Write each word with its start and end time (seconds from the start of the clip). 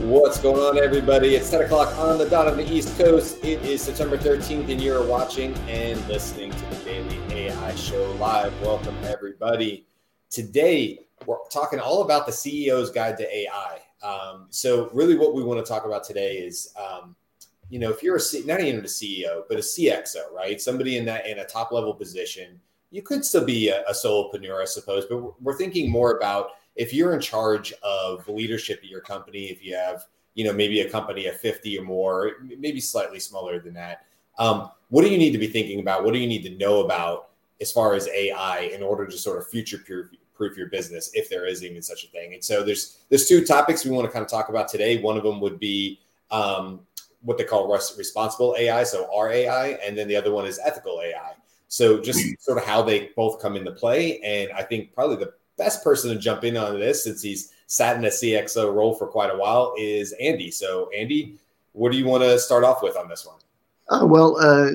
What's 0.00 0.38
going 0.38 0.60
on, 0.60 0.78
everybody? 0.82 1.34
It's 1.34 1.50
10 1.50 1.62
o'clock 1.62 1.96
on 1.96 2.18
the 2.18 2.28
dot 2.28 2.46
on 2.46 2.58
the 2.58 2.70
East 2.70 2.96
Coast. 2.98 3.42
It 3.42 3.64
is 3.64 3.80
September 3.80 4.18
13th, 4.18 4.70
and 4.70 4.80
you're 4.80 5.04
watching 5.04 5.54
and 5.68 6.06
listening 6.06 6.52
to 6.52 6.66
the 6.70 6.76
Daily 6.84 7.18
AI 7.30 7.74
Show 7.74 8.12
live. 8.20 8.52
Welcome, 8.60 8.94
everybody. 9.04 9.86
Today, 10.28 11.06
we're 11.24 11.38
talking 11.50 11.80
all 11.80 12.02
about 12.02 12.26
the 12.26 12.32
CEO's 12.32 12.90
Guide 12.90 13.16
to 13.16 13.36
AI. 13.36 13.80
Um, 14.02 14.48
so, 14.50 14.90
really, 14.92 15.16
what 15.16 15.34
we 15.34 15.42
want 15.42 15.64
to 15.64 15.68
talk 15.68 15.86
about 15.86 16.04
today 16.04 16.36
is, 16.36 16.74
um, 16.78 17.16
you 17.70 17.78
know, 17.78 17.90
if 17.90 18.02
you're 18.02 18.16
a 18.16 18.20
C- 18.20 18.44
not 18.44 18.60
even 18.60 18.80
a 18.80 18.88
CEO, 18.88 19.44
but 19.48 19.56
a 19.56 19.62
CXO, 19.62 20.30
right? 20.32 20.60
Somebody 20.60 20.98
in 20.98 21.06
that 21.06 21.26
in 21.26 21.38
a 21.38 21.44
top 21.46 21.72
level 21.72 21.94
position, 21.94 22.60
you 22.90 23.00
could 23.00 23.24
still 23.24 23.46
be 23.46 23.70
a, 23.70 23.82
a 23.84 23.92
solopreneur, 23.92 24.60
I 24.60 24.66
suppose. 24.66 25.06
But 25.06 25.22
we're, 25.22 25.32
we're 25.40 25.56
thinking 25.56 25.90
more 25.90 26.18
about 26.18 26.50
if 26.76 26.92
you're 26.92 27.14
in 27.14 27.20
charge 27.20 27.72
of 27.82 28.28
leadership 28.28 28.80
at 28.82 28.88
your 28.88 29.00
company, 29.00 29.46
if 29.46 29.64
you 29.64 29.74
have, 29.74 30.04
you 30.34 30.44
know, 30.44 30.52
maybe 30.52 30.80
a 30.80 30.90
company 30.90 31.26
of 31.26 31.36
50 31.40 31.78
or 31.78 31.82
more, 31.82 32.32
maybe 32.58 32.80
slightly 32.80 33.18
smaller 33.18 33.58
than 33.58 33.74
that, 33.74 34.04
um, 34.38 34.70
what 34.90 35.02
do 35.02 35.08
you 35.08 35.18
need 35.18 35.32
to 35.32 35.38
be 35.38 35.46
thinking 35.46 35.80
about? 35.80 36.04
What 36.04 36.12
do 36.12 36.20
you 36.20 36.26
need 36.26 36.42
to 36.42 36.56
know 36.56 36.84
about 36.84 37.30
as 37.60 37.72
far 37.72 37.94
as 37.94 38.06
AI 38.08 38.70
in 38.74 38.82
order 38.82 39.06
to 39.06 39.16
sort 39.16 39.38
of 39.38 39.48
future 39.48 39.78
proof 40.34 40.56
your 40.56 40.68
business, 40.68 41.10
if 41.14 41.30
there 41.30 41.46
is 41.46 41.64
even 41.64 41.80
such 41.82 42.04
a 42.04 42.08
thing? 42.08 42.34
And 42.34 42.44
so 42.44 42.62
there's 42.62 42.98
there's 43.08 43.26
two 43.26 43.44
topics 43.44 43.84
we 43.84 43.90
want 43.90 44.06
to 44.06 44.12
kind 44.12 44.22
of 44.24 44.30
talk 44.30 44.50
about 44.50 44.68
today. 44.68 45.00
One 45.00 45.16
of 45.16 45.22
them 45.22 45.40
would 45.40 45.58
be 45.58 46.00
um, 46.30 46.80
what 47.22 47.38
they 47.38 47.44
call 47.44 47.66
responsible 47.68 48.54
AI, 48.58 48.84
so 48.84 49.08
RAI, 49.18 49.78
and 49.82 49.96
then 49.96 50.06
the 50.06 50.16
other 50.16 50.32
one 50.32 50.46
is 50.46 50.60
ethical 50.62 51.00
AI. 51.00 51.32
So 51.68 52.00
just 52.00 52.20
sort 52.40 52.58
of 52.58 52.64
how 52.64 52.82
they 52.82 53.10
both 53.16 53.40
come 53.40 53.56
into 53.56 53.72
play, 53.72 54.20
and 54.20 54.52
I 54.52 54.62
think 54.62 54.92
probably 54.94 55.16
the 55.16 55.32
best 55.56 55.82
person 55.82 56.10
to 56.10 56.18
jump 56.18 56.44
in 56.44 56.56
on 56.56 56.78
this 56.78 57.04
since 57.04 57.22
he's 57.22 57.52
sat 57.66 57.96
in 57.96 58.04
a 58.04 58.08
CXO 58.08 58.74
role 58.74 58.94
for 58.94 59.06
quite 59.06 59.30
a 59.30 59.36
while 59.36 59.74
is 59.78 60.12
Andy. 60.20 60.50
So, 60.50 60.90
Andy, 60.96 61.38
what 61.72 61.92
do 61.92 61.98
you 61.98 62.06
want 62.06 62.22
to 62.22 62.38
start 62.38 62.64
off 62.64 62.82
with 62.82 62.96
on 62.96 63.08
this 63.08 63.26
one? 63.26 63.36
Uh, 63.88 64.04
well, 64.04 64.36
uh, 64.40 64.72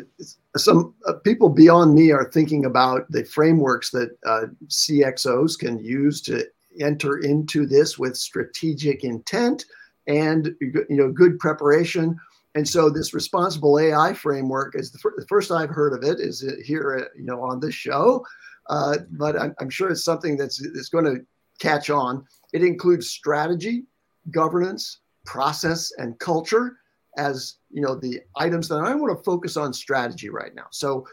some 0.57 0.93
uh, 1.05 1.13
people 1.13 1.49
beyond 1.49 1.93
me 1.93 2.11
are 2.11 2.31
thinking 2.31 2.65
about 2.65 3.09
the 3.11 3.25
frameworks 3.25 3.89
that 3.91 4.17
uh, 4.25 4.43
CXOs 4.67 5.57
can 5.57 5.79
use 5.79 6.21
to 6.21 6.45
enter 6.79 7.17
into 7.17 7.65
this 7.65 7.99
with 7.99 8.15
strategic 8.15 9.03
intent 9.03 9.65
and 10.07 10.55
you 10.61 10.85
know 10.89 11.11
good 11.11 11.39
preparation. 11.39 12.17
And 12.55 12.67
so, 12.67 12.89
this 12.89 13.13
responsible 13.13 13.79
AI 13.79 14.13
framework 14.13 14.75
is 14.75 14.91
the, 14.91 14.97
fir- 14.97 15.13
the 15.17 15.27
first 15.27 15.51
I've 15.51 15.69
heard 15.69 15.93
of 15.93 16.03
it 16.03 16.19
is 16.19 16.45
here, 16.65 17.09
you 17.17 17.25
know, 17.25 17.41
on 17.41 17.59
this 17.59 17.75
show. 17.75 18.25
Uh, 18.69 18.97
but 19.11 19.39
I'm, 19.39 19.55
I'm, 19.59 19.69
sure 19.69 19.89
it's 19.89 20.03
something 20.03 20.37
that's, 20.37 20.57
that's 20.73 20.89
going 20.89 21.05
to 21.05 21.25
catch 21.59 21.89
on. 21.89 22.25
It 22.53 22.63
includes 22.63 23.09
strategy, 23.09 23.83
governance, 24.29 24.99
process, 25.25 25.91
and 25.97 26.17
culture 26.19 26.77
as 27.17 27.55
you 27.69 27.81
know 27.81 27.95
the 27.95 28.21
items 28.37 28.67
that 28.69 28.77
I 28.77 28.95
want 28.95 29.17
to 29.17 29.23
focus 29.23 29.57
on 29.57 29.73
strategy 29.73 30.29
right 30.29 30.53
now. 30.55 30.67
So 30.71 31.05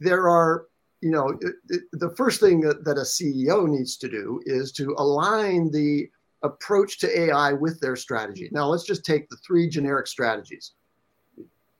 there 0.00 0.28
are 0.28 0.66
you 1.00 1.10
know 1.10 1.38
the 1.92 2.14
first 2.16 2.40
thing 2.40 2.60
that 2.60 2.98
a 2.98 3.02
CEO 3.02 3.68
needs 3.68 3.96
to 3.98 4.08
do 4.08 4.40
is 4.44 4.72
to 4.72 4.94
align 4.98 5.70
the 5.70 6.08
approach 6.42 6.98
to 7.00 7.20
AI 7.20 7.52
with 7.52 7.80
their 7.80 7.96
strategy. 7.96 8.48
Now 8.52 8.66
let's 8.68 8.84
just 8.84 9.04
take 9.04 9.28
the 9.28 9.36
three 9.46 9.68
generic 9.68 10.06
strategies. 10.06 10.72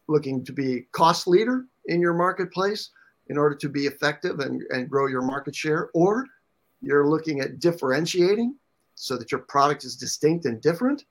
Looking 0.09 0.45
to 0.45 0.53
be 0.53 0.87
cost 0.93 1.29
leader 1.29 1.67
in 1.87 2.01
your 2.01 2.15
marketplace, 2.15 2.91
in 3.29 3.39
order 3.39 3.55
to 3.57 3.69
be 3.69 3.87
effective 3.87 4.41
and, 4.41 4.62
and 4.71 4.89
grow 4.89 5.07
your 5.07 5.23
market 5.23 5.55
share, 5.55 5.91
or 5.95 6.27
you're 6.81 7.09
looking 7.09 7.41
at 7.41 7.59
differentiating 7.59 8.55
so 8.95 9.17
that 9.17 9.31
your 9.31 9.43
product 9.43 9.84
is 9.84 9.97
distinct 9.97 10.45
and 10.45 10.61
different, 10.61 11.05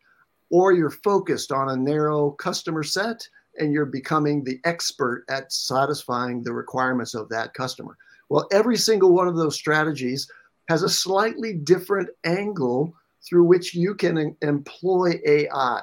or 0.50 0.72
you're 0.72 0.90
focused 0.90 1.52
on 1.52 1.70
a 1.70 1.76
narrow 1.76 2.32
customer 2.32 2.84
set 2.84 3.28
and 3.60 3.74
you're 3.74 3.86
becoming 3.86 4.44
the 4.44 4.60
expert 4.66 5.26
at 5.30 5.52
satisfying 5.52 6.44
the 6.44 6.54
requirements 6.54 7.14
of 7.14 7.30
that 7.30 7.54
customer. 7.54 7.98
Well, 8.30 8.48
every 8.52 8.78
single 8.78 9.14
one 9.14 9.28
of 9.28 9.36
those 9.36 9.56
strategies 9.56 10.30
has 10.70 10.84
a 10.84 10.90
slightly 10.90 11.54
different 11.54 12.10
angle 12.26 12.94
through 13.28 13.46
which 13.46 13.74
you 13.74 13.96
can 13.96 14.36
employ 14.42 15.20
AI. 15.26 15.82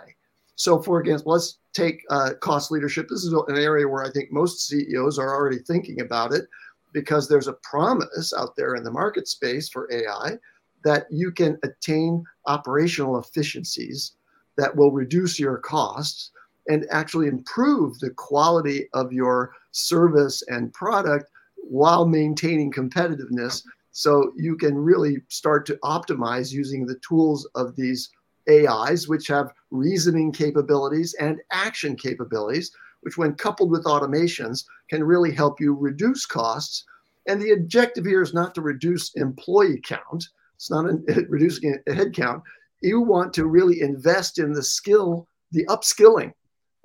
So, 0.57 0.81
for 0.81 1.01
example, 1.01 1.33
let's 1.33 1.59
take 1.75 2.03
uh, 2.11 2.31
cost 2.41 2.71
leadership. 2.71 3.09
This 3.09 3.25
is 3.25 3.33
an 3.33 3.59
area 3.59 3.87
where 3.87 4.05
I 4.05 4.11
think 4.11 4.33
most 4.33 4.67
CEOs 4.67 5.19
are 5.19 5.35
already 5.35 5.59
thinking 5.59 6.01
about 6.01 6.33
it 6.33 6.47
because 6.93 7.29
there's 7.29 7.49
a 7.49 7.59
promise 7.63 8.33
out 8.37 8.57
there 8.57 8.77
in 8.77 8.85
the 8.85 8.91
market 8.91 9.29
space 9.29 9.69
for 9.69 9.93
AI 9.93 10.39
that 10.85 11.07
you 11.11 11.33
can 11.33 11.59
attain 11.63 12.25
operational 12.47 13.19
efficiencies 13.19 14.13
that 14.57 14.75
will 14.75 14.93
reduce 14.93 15.39
your 15.39 15.59
costs 15.59 16.31
and 16.69 16.87
actually 16.91 17.27
improve 17.27 17.99
the 17.99 18.11
quality 18.11 18.89
of 18.95 19.13
your 19.13 19.55
service 19.73 20.43
and 20.49 20.73
product 20.73 21.31
while 21.57 22.07
maintaining 22.07 22.71
competitiveness. 22.71 23.63
So 23.91 24.33
you 24.37 24.57
can 24.57 24.77
really 24.77 25.23
start 25.29 25.67
to 25.67 25.79
optimize 25.83 26.53
using 26.53 26.87
the 26.87 26.99
tools 27.07 27.49
of 27.55 27.75
these 27.77 28.11
AIs, 28.49 29.09
which 29.09 29.27
have 29.29 29.53
reasoning 29.75 30.33
capabilities 30.33 31.15
and 31.21 31.41
action 31.51 31.97
capabilities, 31.97 32.71
which, 33.01 33.19
when 33.19 33.35
coupled 33.35 33.71
with 33.71 33.85
automations, 33.85 34.65
can 34.89 35.03
really 35.03 35.33
help 35.33 35.61
you 35.61 35.75
reduce 35.75 36.25
costs. 36.25 36.85
And 37.27 37.41
the 37.41 37.53
objective 37.53 38.05
here 38.05 38.23
is 38.23 38.33
not 38.33 38.55
to 38.55 38.63
reduce 38.63 39.15
employee 39.15 39.81
count, 39.83 40.29
it's 40.55 40.71
not 40.71 40.87
a, 40.87 40.99
reducing 41.29 41.77
a 41.87 41.93
head 41.93 42.15
count. 42.15 42.43
You 42.81 43.01
want 43.01 43.33
to 43.35 43.47
really 43.47 43.81
invest 43.81 44.39
in 44.39 44.53
the 44.53 44.63
skill, 44.63 45.27
the 45.53 45.65
upskilling 45.67 46.33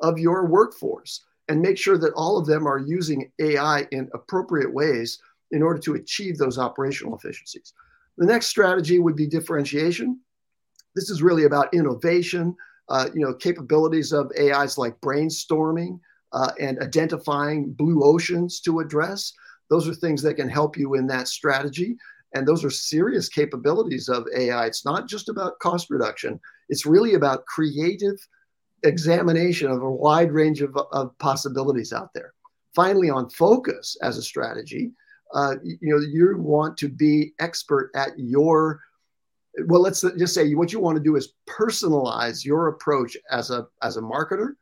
of 0.02 0.18
your 0.18 0.48
workforce, 0.48 1.26
and 1.48 1.62
make 1.62 1.78
sure 1.78 1.98
that 1.98 2.14
all 2.14 2.38
of 2.38 2.46
them 2.46 2.68
are 2.68 2.80
using 2.80 3.32
AI 3.40 3.88
in 3.92 4.10
appropriate 4.14 4.74
ways 4.74 5.20
in 5.52 5.62
order 5.62 5.80
to 5.80 5.96
achieve 5.96 6.38
those 6.38 6.58
operational 6.58 7.16
efficiencies. 7.16 7.74
The 8.18 8.26
next 8.26 8.48
strategy 8.48 9.00
would 9.00 9.16
be 9.16 9.28
differentiation. 9.28 10.20
This 10.96 11.10
is 11.10 11.22
really 11.22 11.46
about 11.46 11.74
innovation, 11.74 12.56
uh, 12.90 13.10
you 13.14 13.22
know, 13.22 13.34
capabilities 13.34 14.12
of 14.12 14.32
AIs 14.40 14.78
like 14.78 15.00
brainstorming 15.02 16.00
uh, 16.34 16.52
and 16.60 16.80
identifying 16.82 17.72
blue 17.72 18.04
oceans 18.04 18.60
to 18.62 18.80
address. 18.80 19.34
Those 19.70 19.88
are 19.88 19.94
things 19.94 20.22
that 20.24 20.36
can 20.36 20.50
help 20.50 20.78
you 20.78 20.96
in 20.96 21.08
that 21.08 21.28
strategy. 21.28 21.98
And 22.34 22.48
those 22.48 22.64
are 22.64 22.70
serious 22.70 23.30
capabilities 23.30 24.10
of 24.10 24.28
AI. 24.36 24.66
It's 24.66 24.86
not 24.86 25.08
just 25.08 25.30
about 25.30 25.60
cost 25.60 25.90
reduction, 25.90 26.40
it's 26.70 26.86
really 26.86 27.16
about 27.16 27.46
creative 27.46 28.16
examination 28.84 29.70
of 29.70 29.82
a 29.82 29.92
wide 29.92 30.32
range 30.32 30.62
of, 30.62 30.76
of 30.92 31.18
possibilities 31.18 31.92
out 31.92 32.14
there. 32.14 32.34
Finally, 32.76 33.10
on 33.10 33.30
focus 33.30 33.98
as 34.02 34.18
a 34.18 34.22
strategy, 34.22 34.92
uh, 35.34 35.56
you 35.64 35.78
know, 35.82 36.00
you 36.00 36.36
want 36.38 36.78
to 36.78 36.88
be 36.88 37.34
expert 37.40 37.92
at 37.96 38.12
your 38.18 38.80
well 39.66 39.82
let's 39.82 40.02
just 40.18 40.34
say 40.34 40.54
what 40.54 40.72
you 40.72 40.80
want 40.80 40.98
to 40.98 41.04
do 41.04 41.16
is 41.16 41.34
personalize 41.50 42.46
your 42.46 42.68
approach 42.68 43.18
as 43.32 43.50
a 43.50 43.68
as 43.82 43.98
a 43.98 44.02
marketer 44.02 44.54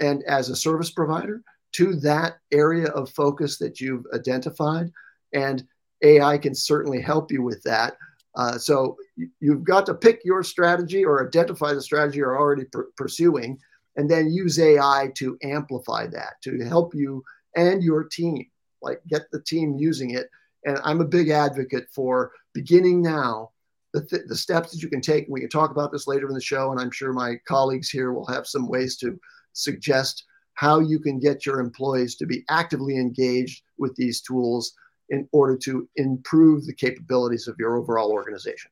and 0.00 0.22
as 0.24 0.48
a 0.48 0.56
service 0.56 0.90
provider 0.90 1.42
to 1.72 1.94
that 1.96 2.38
area 2.52 2.88
of 2.88 3.10
focus 3.10 3.58
that 3.58 3.80
you've 3.80 4.04
identified. 4.14 4.90
And 5.32 5.64
ai 6.02 6.38
can 6.38 6.54
certainly 6.54 7.00
help 7.00 7.30
you 7.30 7.42
with 7.42 7.62
that. 7.64 7.96
Uh, 8.34 8.56
so 8.56 8.96
you've 9.40 9.64
got 9.64 9.84
to 9.86 9.94
pick 9.94 10.20
your 10.24 10.42
strategy 10.42 11.04
or 11.04 11.26
identify 11.26 11.72
the 11.72 11.82
strategy 11.82 12.18
you're 12.18 12.38
already 12.38 12.64
pr- 12.64 12.82
pursuing 12.96 13.58
and 13.96 14.08
then 14.08 14.30
use 14.30 14.60
ai 14.60 15.10
to 15.16 15.36
amplify 15.42 16.06
that 16.06 16.34
to 16.42 16.64
help 16.64 16.94
you 16.94 17.22
and 17.56 17.82
your 17.82 18.04
team 18.04 18.46
like 18.80 19.00
get 19.08 19.22
the 19.32 19.42
team 19.42 19.76
using 19.76 20.10
it. 20.10 20.28
And 20.64 20.78
i'm 20.84 21.00
a 21.00 21.06
big 21.06 21.30
advocate 21.30 21.88
for 21.92 22.32
beginning 22.54 23.02
now 23.02 23.50
the, 23.94 24.04
th- 24.04 24.22
the 24.26 24.36
steps 24.36 24.72
that 24.72 24.82
you 24.82 24.88
can 24.88 25.00
take. 25.00 25.26
We 25.28 25.40
can 25.40 25.48
talk 25.48 25.70
about 25.70 25.92
this 25.92 26.06
later 26.06 26.28
in 26.28 26.34
the 26.34 26.40
show, 26.40 26.70
and 26.70 26.80
I'm 26.80 26.90
sure 26.90 27.12
my 27.12 27.36
colleagues 27.46 27.88
here 27.88 28.12
will 28.12 28.26
have 28.26 28.46
some 28.46 28.68
ways 28.68 28.96
to 28.98 29.18
suggest 29.52 30.24
how 30.54 30.80
you 30.80 30.98
can 30.98 31.18
get 31.18 31.46
your 31.46 31.60
employees 31.60 32.16
to 32.16 32.26
be 32.26 32.44
actively 32.50 32.96
engaged 32.96 33.62
with 33.78 33.94
these 33.96 34.20
tools 34.20 34.74
in 35.10 35.28
order 35.32 35.56
to 35.56 35.88
improve 35.96 36.66
the 36.66 36.74
capabilities 36.74 37.48
of 37.48 37.56
your 37.58 37.76
overall 37.76 38.10
organization. 38.10 38.70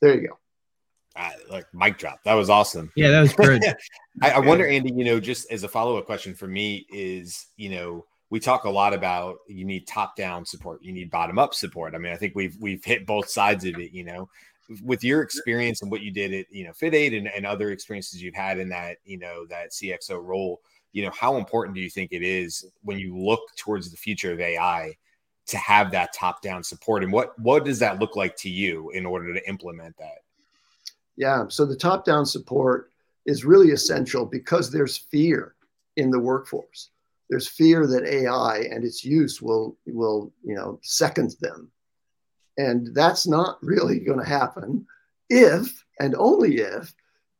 There 0.00 0.14
you 0.14 0.28
go. 0.28 0.38
Uh, 1.16 1.30
like 1.50 1.66
mic 1.74 1.98
drop. 1.98 2.20
That 2.24 2.34
was 2.34 2.48
awesome. 2.48 2.90
Yeah, 2.96 3.10
that 3.10 3.20
was 3.20 3.32
great. 3.32 3.62
I, 4.22 4.30
I 4.32 4.38
wonder, 4.38 4.66
Andy, 4.66 4.92
you 4.94 5.04
know, 5.04 5.20
just 5.20 5.50
as 5.50 5.62
a 5.62 5.68
follow 5.68 5.96
up 5.96 6.06
question 6.06 6.34
for 6.34 6.46
me 6.46 6.86
is, 6.90 7.46
you 7.56 7.70
know, 7.70 8.06
we 8.30 8.38
talk 8.38 8.64
a 8.64 8.70
lot 8.70 8.94
about 8.94 9.38
you 9.48 9.64
need 9.64 9.86
top 9.86 10.16
down 10.16 10.46
support, 10.46 10.82
you 10.82 10.92
need 10.92 11.10
bottom 11.10 11.38
up 11.38 11.52
support. 11.52 11.94
I 11.94 11.98
mean, 11.98 12.12
I 12.12 12.16
think 12.16 12.34
we've 12.34 12.56
we've 12.60 12.84
hit 12.84 13.06
both 13.06 13.28
sides 13.28 13.64
of 13.64 13.76
it. 13.78 13.92
You 13.92 14.04
know, 14.04 14.28
with 14.84 15.02
your 15.02 15.22
experience 15.22 15.82
and 15.82 15.90
what 15.90 16.00
you 16.00 16.12
did 16.12 16.32
at 16.32 16.46
you 16.50 16.64
know 16.64 16.72
Fit 16.72 16.94
Aid 16.94 17.12
and, 17.12 17.28
and 17.28 17.44
other 17.44 17.70
experiences 17.70 18.22
you've 18.22 18.34
had 18.34 18.58
in 18.58 18.68
that 18.68 18.98
you 19.04 19.18
know 19.18 19.44
that 19.46 19.72
CXO 19.72 20.24
role, 20.24 20.60
you 20.92 21.04
know, 21.04 21.10
how 21.10 21.36
important 21.36 21.74
do 21.74 21.80
you 21.80 21.90
think 21.90 22.12
it 22.12 22.22
is 22.22 22.64
when 22.82 22.98
you 22.98 23.16
look 23.16 23.40
towards 23.56 23.90
the 23.90 23.96
future 23.96 24.32
of 24.32 24.40
AI 24.40 24.96
to 25.46 25.58
have 25.58 25.90
that 25.90 26.12
top 26.14 26.40
down 26.40 26.62
support, 26.62 27.02
and 27.02 27.12
what 27.12 27.36
what 27.38 27.64
does 27.64 27.80
that 27.80 27.98
look 27.98 28.14
like 28.14 28.36
to 28.36 28.48
you 28.48 28.90
in 28.90 29.04
order 29.04 29.34
to 29.34 29.48
implement 29.48 29.96
that? 29.98 30.22
Yeah, 31.16 31.46
so 31.48 31.66
the 31.66 31.76
top 31.76 32.04
down 32.04 32.24
support 32.24 32.90
is 33.26 33.44
really 33.44 33.72
essential 33.72 34.24
because 34.24 34.70
there's 34.70 34.96
fear 34.96 35.54
in 35.96 36.10
the 36.10 36.18
workforce. 36.18 36.90
There's 37.30 37.48
fear 37.48 37.86
that 37.86 38.04
AI 38.04 38.58
and 38.70 38.84
its 38.84 39.04
use 39.04 39.40
will 39.40 39.78
will 39.86 40.32
you 40.44 40.54
know 40.54 40.80
second 40.82 41.36
them, 41.40 41.70
and 42.58 42.94
that's 42.94 43.26
not 43.26 43.58
really 43.62 44.00
going 44.00 44.18
to 44.18 44.24
happen 44.24 44.86
if 45.30 45.84
and 46.00 46.14
only 46.16 46.58
if 46.58 46.92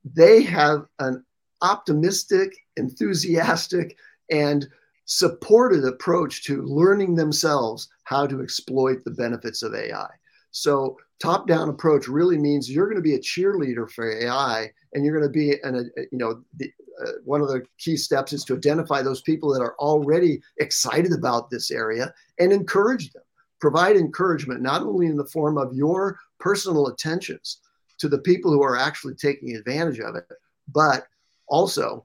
they 0.04 0.42
have 0.42 0.86
an 1.00 1.24
optimistic, 1.60 2.56
enthusiastic, 2.76 3.98
and 4.30 4.66
supported 5.04 5.84
approach 5.84 6.44
to 6.44 6.62
learning 6.62 7.16
themselves 7.16 7.88
how 8.04 8.26
to 8.26 8.42
exploit 8.42 9.04
the 9.04 9.10
benefits 9.10 9.62
of 9.62 9.74
AI. 9.74 10.08
So 10.52 10.96
top 11.20 11.46
down 11.46 11.68
approach 11.68 12.08
really 12.08 12.38
means 12.38 12.70
you're 12.70 12.86
going 12.86 12.96
to 12.96 13.02
be 13.02 13.14
a 13.14 13.20
cheerleader 13.20 13.90
for 13.90 14.10
AI 14.10 14.70
and 14.94 15.04
you're 15.04 15.16
going 15.16 15.30
to 15.30 15.32
be 15.32 15.52
an, 15.62 15.76
a, 15.76 16.00
you 16.10 16.18
know 16.18 16.42
the, 16.56 16.72
uh, 17.04 17.12
one 17.24 17.40
of 17.40 17.48
the 17.48 17.62
key 17.78 17.96
steps 17.96 18.32
is 18.32 18.44
to 18.44 18.56
identify 18.56 19.02
those 19.02 19.22
people 19.22 19.52
that 19.52 19.62
are 19.62 19.76
already 19.78 20.40
excited 20.58 21.12
about 21.12 21.50
this 21.50 21.70
area 21.70 22.12
and 22.38 22.52
encourage 22.52 23.12
them. 23.12 23.22
Provide 23.60 23.96
encouragement 23.96 24.62
not 24.62 24.82
only 24.82 25.06
in 25.06 25.16
the 25.16 25.26
form 25.26 25.58
of 25.58 25.74
your 25.74 26.18
personal 26.38 26.88
attentions 26.88 27.60
to 27.98 28.08
the 28.08 28.18
people 28.18 28.50
who 28.50 28.62
are 28.62 28.76
actually 28.76 29.14
taking 29.14 29.54
advantage 29.54 30.00
of 30.00 30.16
it 30.16 30.24
but 30.72 31.06
also 31.48 32.04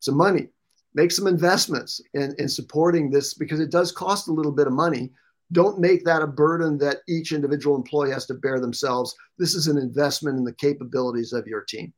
some 0.00 0.16
money. 0.16 0.48
Make 0.94 1.12
some 1.12 1.26
investments 1.26 2.00
in, 2.14 2.34
in 2.38 2.48
supporting 2.48 3.10
this 3.10 3.34
because 3.34 3.60
it 3.60 3.70
does 3.70 3.92
cost 3.92 4.28
a 4.28 4.32
little 4.32 4.52
bit 4.52 4.66
of 4.66 4.72
money 4.72 5.10
don't 5.52 5.78
make 5.78 6.04
that 6.04 6.22
a 6.22 6.26
burden 6.26 6.78
that 6.78 6.98
each 7.08 7.32
individual 7.32 7.76
employee 7.76 8.10
has 8.10 8.26
to 8.26 8.34
bear 8.34 8.58
themselves. 8.58 9.14
This 9.38 9.54
is 9.54 9.68
an 9.68 9.76
investment 9.76 10.38
in 10.38 10.44
the 10.44 10.54
capabilities 10.54 11.32
of 11.32 11.46
your 11.46 11.62
team. 11.62 11.92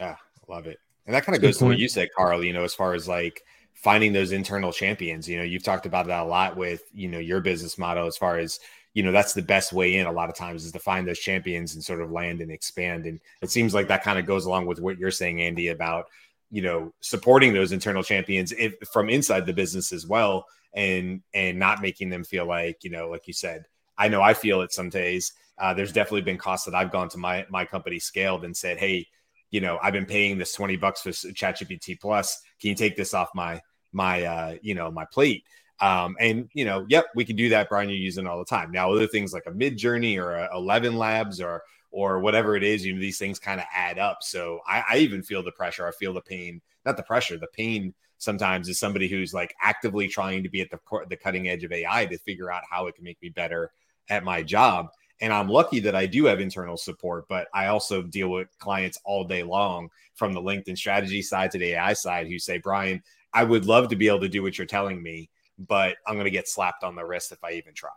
Ah, 0.00 0.18
love 0.46 0.66
it. 0.66 0.78
And 1.06 1.14
that 1.14 1.24
kind 1.24 1.34
of 1.34 1.42
goes 1.42 1.56
to 1.58 1.64
what 1.64 1.78
you 1.78 1.88
said, 1.88 2.10
Carl, 2.14 2.44
you 2.44 2.52
know, 2.52 2.64
as 2.64 2.74
far 2.74 2.92
as 2.92 3.08
like 3.08 3.42
finding 3.72 4.12
those 4.12 4.32
internal 4.32 4.72
champions. 4.72 5.28
You 5.28 5.38
know, 5.38 5.42
you've 5.42 5.62
talked 5.62 5.86
about 5.86 6.06
that 6.08 6.24
a 6.24 6.26
lot 6.26 6.56
with, 6.56 6.82
you 6.92 7.08
know, 7.08 7.18
your 7.18 7.40
business 7.40 7.78
model 7.78 8.06
as 8.06 8.18
far 8.18 8.38
as, 8.38 8.60
you 8.92 9.02
know, 9.02 9.12
that's 9.12 9.32
the 9.32 9.42
best 9.42 9.72
way 9.72 9.96
in 9.96 10.06
a 10.06 10.12
lot 10.12 10.28
of 10.28 10.36
times 10.36 10.64
is 10.64 10.72
to 10.72 10.78
find 10.78 11.08
those 11.08 11.18
champions 11.18 11.74
and 11.74 11.82
sort 11.82 12.02
of 12.02 12.10
land 12.10 12.42
and 12.42 12.50
expand. 12.50 13.06
And 13.06 13.20
it 13.40 13.50
seems 13.50 13.72
like 13.72 13.88
that 13.88 14.02
kind 14.02 14.18
of 14.18 14.26
goes 14.26 14.44
along 14.44 14.66
with 14.66 14.80
what 14.80 14.98
you're 14.98 15.10
saying, 15.10 15.40
Andy, 15.40 15.68
about, 15.68 16.08
you 16.50 16.60
know, 16.60 16.92
supporting 17.00 17.54
those 17.54 17.72
internal 17.72 18.02
champions 18.02 18.52
if, 18.52 18.74
from 18.92 19.08
inside 19.08 19.46
the 19.46 19.52
business 19.52 19.92
as 19.92 20.06
well 20.06 20.44
and 20.74 21.22
and 21.34 21.58
not 21.58 21.82
making 21.82 22.10
them 22.10 22.24
feel 22.24 22.46
like 22.46 22.82
you 22.82 22.90
know 22.90 23.08
like 23.08 23.26
you 23.26 23.32
said 23.32 23.64
i 23.96 24.08
know 24.08 24.22
i 24.22 24.34
feel 24.34 24.60
it 24.60 24.72
some 24.72 24.88
days. 24.90 25.32
Uh, 25.58 25.74
there's 25.74 25.92
definitely 25.92 26.22
been 26.22 26.38
costs 26.38 26.66
that 26.66 26.74
i've 26.74 26.92
gone 26.92 27.08
to 27.08 27.18
my 27.18 27.44
my 27.50 27.64
company 27.64 27.98
scaled 27.98 28.44
and 28.44 28.56
said 28.56 28.78
hey 28.78 29.06
you 29.50 29.60
know 29.60 29.78
i've 29.82 29.92
been 29.92 30.06
paying 30.06 30.38
this 30.38 30.52
20 30.52 30.76
bucks 30.76 31.02
for 31.02 31.10
chatgpt 31.10 32.00
plus. 32.00 32.40
Can 32.60 32.70
you 32.70 32.74
take 32.74 32.96
this 32.96 33.14
off 33.14 33.30
my 33.34 33.60
my 33.92 34.22
uh 34.22 34.54
you 34.62 34.74
know 34.74 34.90
my 34.90 35.04
plate? 35.12 35.44
Um 35.80 36.16
and 36.20 36.48
you 36.52 36.64
know 36.64 36.84
yep 36.88 37.06
we 37.14 37.24
can 37.24 37.36
do 37.36 37.48
that. 37.50 37.68
Brian 37.68 37.88
you're 37.88 37.98
using 37.98 38.26
all 38.26 38.38
the 38.38 38.44
time. 38.44 38.70
Now 38.70 38.92
other 38.92 39.06
things 39.06 39.32
like 39.32 39.46
a 39.46 39.52
Midjourney 39.52 40.18
or 40.18 40.34
a 40.34 40.48
11 40.54 40.96
labs 40.96 41.40
or 41.40 41.62
or 41.90 42.20
whatever 42.20 42.54
it 42.54 42.62
is 42.62 42.84
you 42.84 42.94
know 42.94 43.00
these 43.00 43.18
things 43.18 43.38
kind 43.38 43.60
of 43.60 43.66
add 43.74 43.98
up. 43.98 44.18
So 44.20 44.60
I, 44.66 44.84
I 44.90 44.96
even 44.98 45.22
feel 45.22 45.42
the 45.42 45.52
pressure. 45.52 45.86
I 45.86 45.92
feel 45.92 46.12
the 46.12 46.20
pain 46.20 46.60
not 46.84 46.96
the 46.96 47.02
pressure 47.02 47.38
the 47.38 47.48
pain 47.48 47.94
sometimes 48.18 48.68
is 48.68 48.78
somebody 48.78 49.08
who's 49.08 49.32
like 49.32 49.54
actively 49.60 50.08
trying 50.08 50.42
to 50.42 50.48
be 50.48 50.60
at 50.60 50.70
the 50.70 50.78
the 51.08 51.16
cutting 51.16 51.48
edge 51.48 51.64
of 51.64 51.72
AI 51.72 52.06
to 52.06 52.18
figure 52.18 52.52
out 52.52 52.62
how 52.70 52.86
it 52.86 52.94
can 52.94 53.04
make 53.04 53.20
me 53.22 53.28
better 53.30 53.70
at 54.08 54.24
my 54.24 54.42
job. 54.42 54.88
And 55.20 55.32
I'm 55.32 55.48
lucky 55.48 55.80
that 55.80 55.96
I 55.96 56.06
do 56.06 56.26
have 56.26 56.40
internal 56.40 56.76
support, 56.76 57.26
but 57.28 57.48
I 57.52 57.66
also 57.66 58.02
deal 58.02 58.28
with 58.28 58.48
clients 58.58 59.00
all 59.04 59.24
day 59.24 59.42
long 59.42 59.88
from 60.14 60.32
the 60.32 60.40
LinkedIn 60.40 60.78
strategy 60.78 61.22
side 61.22 61.50
to 61.52 61.58
the 61.58 61.72
AI 61.72 61.92
side 61.92 62.28
who 62.28 62.38
say, 62.38 62.58
Brian, 62.58 63.02
I 63.32 63.44
would 63.44 63.66
love 63.66 63.88
to 63.88 63.96
be 63.96 64.08
able 64.08 64.20
to 64.20 64.28
do 64.28 64.42
what 64.42 64.56
you're 64.56 64.66
telling 64.66 65.02
me, 65.02 65.28
but 65.58 65.96
I'm 66.06 66.14
going 66.14 66.24
to 66.24 66.30
get 66.30 66.48
slapped 66.48 66.84
on 66.84 66.94
the 66.94 67.04
wrist 67.04 67.32
if 67.32 67.42
I 67.42 67.52
even 67.52 67.74
try. 67.74 67.90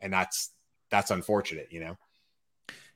And 0.00 0.12
that's 0.12 0.50
that's 0.90 1.10
unfortunate, 1.10 1.68
you 1.70 1.80
know. 1.80 1.96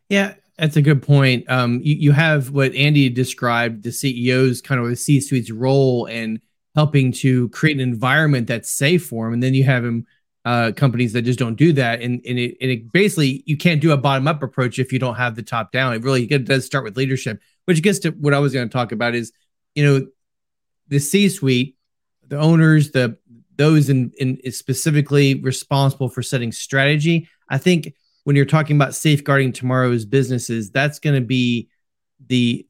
Yeah, 0.09 0.35
that's 0.57 0.77
a 0.77 0.83
good 0.83 1.03
point. 1.03 1.49
Um, 1.51 1.81
you, 1.83 1.95
you 1.95 2.13
have 2.13 2.51
what 2.51 2.75
Andy 2.75 3.11
described 3.11 3.83
the 3.83 3.91
CEO's 3.91 4.63
kind 4.63 4.81
of 4.81 4.87
a 4.87 4.97
C 4.97 5.21
suite's 5.21 5.51
role 5.51 6.07
and 6.07 6.41
helping 6.75 7.13
to 7.13 7.49
create 7.51 7.77
an 7.77 7.81
environment 7.81 8.47
that's 8.47 8.71
safe 8.71 9.07
for 9.07 9.27
them. 9.27 9.35
And 9.35 9.43
then 9.43 9.55
you 9.55 9.65
have 9.65 9.83
them 9.83 10.07
uh, 10.45 10.73
companies 10.73 11.13
that 11.13 11.23
just 11.23 11.39
don't 11.39 11.57
do 11.57 11.73
that. 11.75 12.01
And, 12.01 12.23
and, 12.27 12.39
it, 12.39 12.57
and 12.61 12.71
it 12.71 12.93
basically, 12.93 13.43
you 13.47 13.57
can't 13.57 13.81
do 13.81 13.93
a 13.93 13.97
bottom 13.97 14.27
up 14.29 14.43
approach 14.43 14.79
if 14.79 14.93
you 14.93 14.99
don't 14.99 15.17
have 15.17 15.35
the 15.35 15.43
top 15.43 15.73
down. 15.73 15.93
It 15.95 16.03
really 16.03 16.25
it 16.25 16.45
does 16.45 16.65
start 16.65 16.85
with 16.85 16.97
leadership, 16.97 17.41
which 17.67 17.83
gets 17.83 17.99
to 18.01 18.11
what 18.11 18.33
I 18.33 18.39
was 18.39 18.53
going 18.53 18.69
to 18.69 18.73
talk 18.73 18.93
about 18.93 19.15
is, 19.15 19.33
you 19.75 19.85
know, 19.85 20.07
the 20.89 21.01
C 21.01 21.29
suite, 21.29 21.77
the 22.27 22.39
owners, 22.39 22.93
the 22.93 23.19
those 23.57 23.91
in, 23.91 24.13
in 24.19 24.41
specifically 24.53 25.35
responsible 25.35 26.09
for 26.09 26.23
setting 26.23 26.53
strategy. 26.53 27.29
I 27.51 27.59
think 27.59 27.93
when 28.25 28.37
you're 28.37 28.47
talking 28.47 28.77
about 28.77 28.95
safeguarding 28.95 29.53
tomorrow's 29.53 30.05
businesses, 30.05 30.71
that's 30.71 30.99
going 30.99 31.21
to 31.21 31.27
be 31.27 31.69
the 32.27 32.67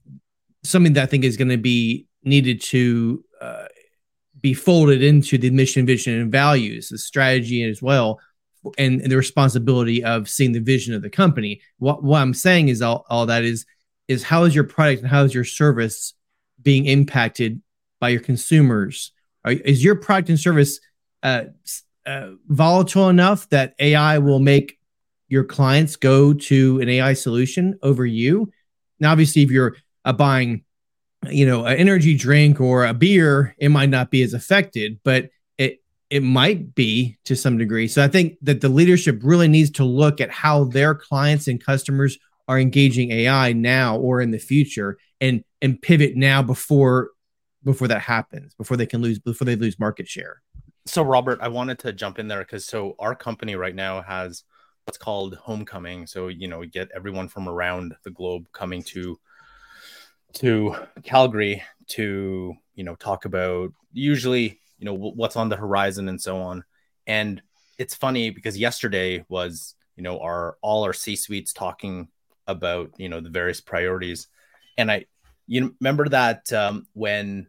something 0.64 0.94
that 0.94 1.02
I 1.02 1.06
think 1.06 1.24
is 1.24 1.36
going 1.36 1.48
to 1.50 1.58
be 1.58 2.06
needed 2.24 2.60
to 2.62 3.24
uh, 3.40 3.66
be 4.40 4.54
folded 4.54 5.02
into 5.02 5.38
the 5.38 5.50
mission, 5.50 5.86
vision, 5.86 6.20
and 6.20 6.32
values, 6.32 6.88
the 6.88 6.98
strategy 6.98 7.62
as 7.64 7.82
well, 7.82 8.20
and, 8.76 9.00
and 9.00 9.10
the 9.10 9.16
responsibility 9.16 10.04
of 10.04 10.28
seeing 10.28 10.52
the 10.52 10.60
vision 10.60 10.94
of 10.94 11.02
the 11.02 11.10
company. 11.10 11.60
What, 11.78 12.02
what 12.02 12.20
I'm 12.20 12.34
saying 12.34 12.68
is 12.68 12.82
all, 12.82 13.04
all 13.08 13.26
that 13.26 13.44
is 13.44 13.66
is 14.08 14.22
how 14.22 14.44
is 14.44 14.54
your 14.54 14.64
product 14.64 15.02
and 15.02 15.10
how 15.10 15.22
is 15.24 15.34
your 15.34 15.44
service 15.44 16.14
being 16.62 16.86
impacted 16.86 17.60
by 18.00 18.08
your 18.08 18.20
consumers? 18.20 19.12
Are, 19.44 19.52
is 19.52 19.84
your 19.84 19.96
product 19.96 20.30
and 20.30 20.40
service 20.40 20.80
uh, 21.22 21.44
uh, 22.06 22.30
volatile 22.46 23.10
enough 23.10 23.48
that 23.50 23.74
AI 23.78 24.18
will 24.18 24.38
make 24.38 24.78
your 25.28 25.44
clients 25.44 25.96
go 25.96 26.32
to 26.32 26.80
an 26.80 26.88
AI 26.88 27.12
solution 27.12 27.78
over 27.82 28.06
you? 28.06 28.50
Now, 28.98 29.12
obviously, 29.12 29.42
if 29.42 29.50
you're 29.50 29.76
uh, 30.04 30.14
buying 30.14 30.64
you 31.26 31.46
know, 31.46 31.64
an 31.64 31.76
energy 31.76 32.16
drink 32.16 32.60
or 32.60 32.84
a 32.84 32.94
beer, 32.94 33.54
it 33.58 33.70
might 33.70 33.90
not 33.90 34.10
be 34.10 34.22
as 34.22 34.34
affected, 34.34 35.00
but 35.04 35.30
it 35.58 35.80
it 36.10 36.22
might 36.22 36.74
be 36.74 37.18
to 37.24 37.36
some 37.36 37.58
degree. 37.58 37.88
So 37.88 38.02
I 38.02 38.08
think 38.08 38.36
that 38.42 38.60
the 38.60 38.68
leadership 38.68 39.20
really 39.22 39.48
needs 39.48 39.70
to 39.72 39.84
look 39.84 40.20
at 40.20 40.30
how 40.30 40.64
their 40.64 40.94
clients 40.94 41.48
and 41.48 41.62
customers 41.62 42.18
are 42.46 42.58
engaging 42.58 43.10
AI 43.10 43.52
now 43.52 43.98
or 43.98 44.20
in 44.20 44.30
the 44.30 44.38
future 44.38 44.98
and 45.20 45.44
and 45.60 45.80
pivot 45.80 46.16
now 46.16 46.42
before 46.42 47.10
before 47.64 47.88
that 47.88 48.00
happens, 48.00 48.54
before 48.54 48.76
they 48.76 48.86
can 48.86 49.02
lose 49.02 49.18
before 49.18 49.44
they 49.44 49.56
lose 49.56 49.78
market 49.78 50.08
share. 50.08 50.42
So 50.86 51.02
Robert, 51.02 51.40
I 51.42 51.48
wanted 51.48 51.78
to 51.80 51.92
jump 51.92 52.18
in 52.18 52.28
there 52.28 52.40
because 52.40 52.64
so 52.64 52.94
our 52.98 53.14
company 53.14 53.56
right 53.56 53.74
now 53.74 54.00
has 54.00 54.44
what's 54.86 54.96
called 54.96 55.34
homecoming. 55.34 56.06
So 56.06 56.28
you 56.28 56.48
know, 56.48 56.60
we 56.60 56.68
get 56.68 56.88
everyone 56.94 57.28
from 57.28 57.48
around 57.48 57.94
the 58.04 58.10
globe 58.10 58.46
coming 58.52 58.82
to 58.84 59.18
to 60.38 60.74
Calgary 61.02 61.62
to 61.88 62.54
you 62.74 62.84
know 62.84 62.94
talk 62.94 63.24
about 63.24 63.72
usually 63.92 64.60
you 64.78 64.84
know 64.84 64.94
what's 64.94 65.36
on 65.36 65.48
the 65.48 65.56
horizon 65.56 66.08
and 66.08 66.20
so 66.20 66.38
on. 66.38 66.64
And 67.06 67.42
it's 67.78 67.94
funny 67.94 68.30
because 68.30 68.58
yesterday 68.58 69.24
was 69.28 69.74
you 69.96 70.02
know 70.02 70.20
our 70.20 70.56
all 70.62 70.84
our 70.84 70.92
C 70.92 71.16
suites 71.16 71.52
talking 71.52 72.08
about 72.46 72.90
you 72.98 73.08
know 73.08 73.20
the 73.20 73.30
various 73.30 73.60
priorities, 73.60 74.28
and 74.76 74.90
I 74.90 75.06
you 75.46 75.74
remember 75.80 76.08
that 76.10 76.52
um, 76.52 76.86
when 76.92 77.48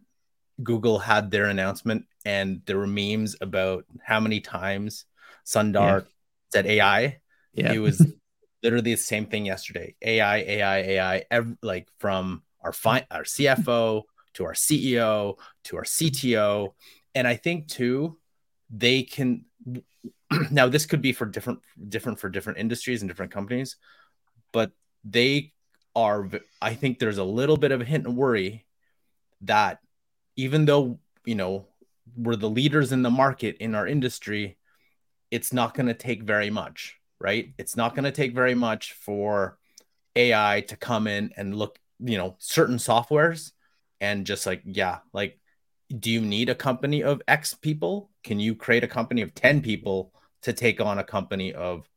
Google 0.64 1.00
had 1.00 1.32
their 1.32 1.46
announcement 1.46 2.06
and 2.26 2.62
there 2.66 2.78
were 2.78 2.88
memes 2.88 3.36
about 3.42 3.86
how 4.04 4.20
many 4.20 4.40
times 4.40 5.06
Sundar 5.46 6.02
yeah. 6.02 6.08
said 6.52 6.66
AI. 6.66 7.20
Yeah. 7.54 7.74
It 7.74 7.80
was 7.80 8.06
literally 8.64 8.92
the 8.92 8.98
same 8.98 9.26
thing 9.26 9.46
yesterday. 9.46 9.96
AI, 10.02 10.38
AI, 10.38 10.78
AI, 10.78 11.24
every, 11.32 11.58
like 11.62 11.88
from 12.00 12.44
our 12.62 12.74
fi- 12.74 13.08
our 13.12 13.24
CFO 13.24 14.04
to 14.34 14.46
our 14.46 14.54
CEO 14.54 15.38
to 15.66 15.78
our 15.78 15.84
CTO, 15.84 16.74
and 17.16 17.28
I 17.28 17.36
think 17.36 17.68
too 17.68 18.18
they 18.70 19.04
can. 19.04 19.46
now 20.52 20.68
this 20.68 20.86
could 20.86 21.02
be 21.02 21.12
for 21.12 21.26
different 21.26 21.60
different 21.88 22.20
for 22.20 22.30
different 22.30 22.60
industries 22.60 23.02
and 23.02 23.10
different 23.10 23.32
companies, 23.32 23.78
but 24.52 24.72
they 25.04 25.54
are. 25.96 26.30
I 26.62 26.74
think 26.74 27.00
there's 27.00 27.18
a 27.18 27.24
little 27.24 27.58
bit 27.58 27.72
of 27.72 27.82
a 27.82 27.86
hint 27.86 28.06
and 28.06 28.16
worry 28.16 28.66
that 29.42 29.80
even 30.36 30.66
though 30.66 31.00
you 31.26 31.36
know 31.36 31.68
we're 32.16 32.36
the 32.36 32.50
leaders 32.50 32.92
in 32.92 33.02
the 33.02 33.10
market 33.10 33.58
in 33.60 33.76
our 33.76 33.88
industry, 33.88 34.58
it's 35.32 35.54
not 35.54 35.74
going 35.74 35.88
to 35.88 35.94
take 35.94 36.24
very 36.24 36.50
much, 36.50 36.96
right? 37.20 37.54
It's 37.58 37.76
not 37.76 37.96
going 37.96 38.06
to 38.06 38.12
take 38.12 38.34
very 38.34 38.56
much 38.56 38.94
for 38.94 39.58
AI 40.16 40.62
to 40.68 40.76
come 40.76 41.08
in 41.08 41.32
and 41.38 41.56
look 41.56 41.80
you 42.00 42.18
know 42.18 42.36
certain 42.40 42.78
softwares 42.78 43.52
and 44.02 44.26
just 44.26 44.46
like 44.46 44.62
yeah 44.66 45.00
like 45.14 45.40
do 45.98 46.12
you 46.12 46.22
need 46.22 46.50
a 46.50 46.56
company 46.56 47.04
of 47.04 47.22
x 47.28 47.54
people 47.54 48.10
can 48.24 48.40
you 48.40 48.56
create 48.56 48.84
a 48.84 48.88
company 48.88 49.22
of 49.22 49.34
10 49.34 49.62
people 49.62 50.14
to 50.42 50.54
take 50.54 50.80
on 50.80 51.00
a 51.00 51.04
company 51.04 51.54
of 51.54 51.90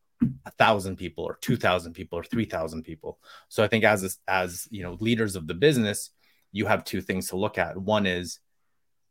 a 0.46 0.50
thousand 0.52 0.96
people 0.96 1.24
or 1.24 1.38
two 1.40 1.56
thousand 1.56 1.94
people 1.94 2.18
or 2.18 2.24
three 2.24 2.44
thousand 2.44 2.82
people. 2.82 3.18
So 3.48 3.62
I 3.62 3.68
think 3.68 3.84
as 3.84 4.18
as 4.28 4.68
you 4.70 4.82
know 4.82 4.96
leaders 5.00 5.36
of 5.36 5.46
the 5.46 5.54
business, 5.54 6.10
you 6.52 6.66
have 6.66 6.84
two 6.84 7.00
things 7.00 7.28
to 7.28 7.36
look 7.36 7.58
at. 7.58 7.76
One 7.76 8.06
is, 8.06 8.38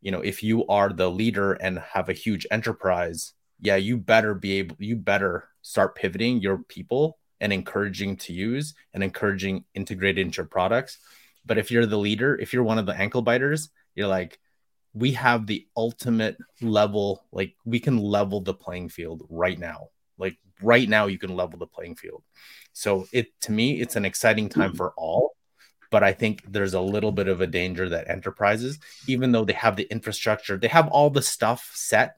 you 0.02 0.12
know, 0.12 0.22
if 0.22 0.44
you 0.44 0.68
are 0.68 0.90
the 0.90 1.10
leader 1.10 1.54
and 1.54 1.80
have 1.80 2.10
a 2.10 2.14
huge 2.14 2.46
enterprise, 2.52 3.34
yeah, 3.60 3.76
you 3.76 3.98
better 3.98 4.34
be 4.34 4.60
able, 4.60 4.76
you 4.80 4.96
better 4.96 5.50
start 5.62 5.96
pivoting 5.96 6.42
your 6.42 6.60
people 6.60 7.18
and 7.42 7.52
encouraging 7.52 8.16
to 8.16 8.32
use 8.32 8.76
and 8.94 9.04
encouraging 9.04 9.66
integrated 9.74 10.26
into 10.26 10.38
your 10.38 10.46
products. 10.46 11.00
But 11.46 11.58
if 11.58 11.72
you're 11.72 11.88
the 11.88 11.98
leader, 11.98 12.38
if 12.40 12.54
you're 12.54 12.64
one 12.64 12.78
of 12.78 12.86
the 12.86 12.96
ankle 12.96 13.24
biters, 13.24 13.70
you're 13.96 14.08
like, 14.08 14.40
we 14.94 15.14
have 15.14 15.48
the 15.48 15.68
ultimate 15.76 16.38
level, 16.62 17.26
like 17.32 17.56
we 17.66 17.80
can 17.80 17.98
level 17.98 18.42
the 18.42 18.54
playing 18.54 18.90
field 18.90 19.26
right 19.30 19.58
now. 19.58 19.88
Like 20.18 20.38
right 20.62 20.88
now, 20.88 21.08
you 21.08 21.18
can 21.18 21.36
level 21.36 21.58
the 21.58 21.66
playing 21.66 21.96
field. 21.96 22.24
So 22.74 23.08
it 23.12 23.28
to 23.42 23.52
me, 23.52 23.82
it's 23.82 23.96
an 23.96 24.06
exciting 24.06 24.48
time 24.48 24.74
for 24.74 24.94
all. 24.96 25.36
But 25.90 26.04
I 26.04 26.14
think 26.14 26.44
there's 26.48 26.74
a 26.74 26.80
little 26.80 27.12
bit 27.12 27.28
of 27.28 27.42
a 27.42 27.48
danger 27.48 27.90
that 27.90 28.10
enterprises, 28.10 28.80
even 29.08 29.32
though 29.32 29.44
they 29.44 29.54
have 29.54 29.76
the 29.76 29.92
infrastructure, 29.92 30.58
they 30.58 30.70
have 30.70 30.88
all 30.88 31.10
the 31.10 31.22
stuff 31.22 31.70
set, 31.74 32.18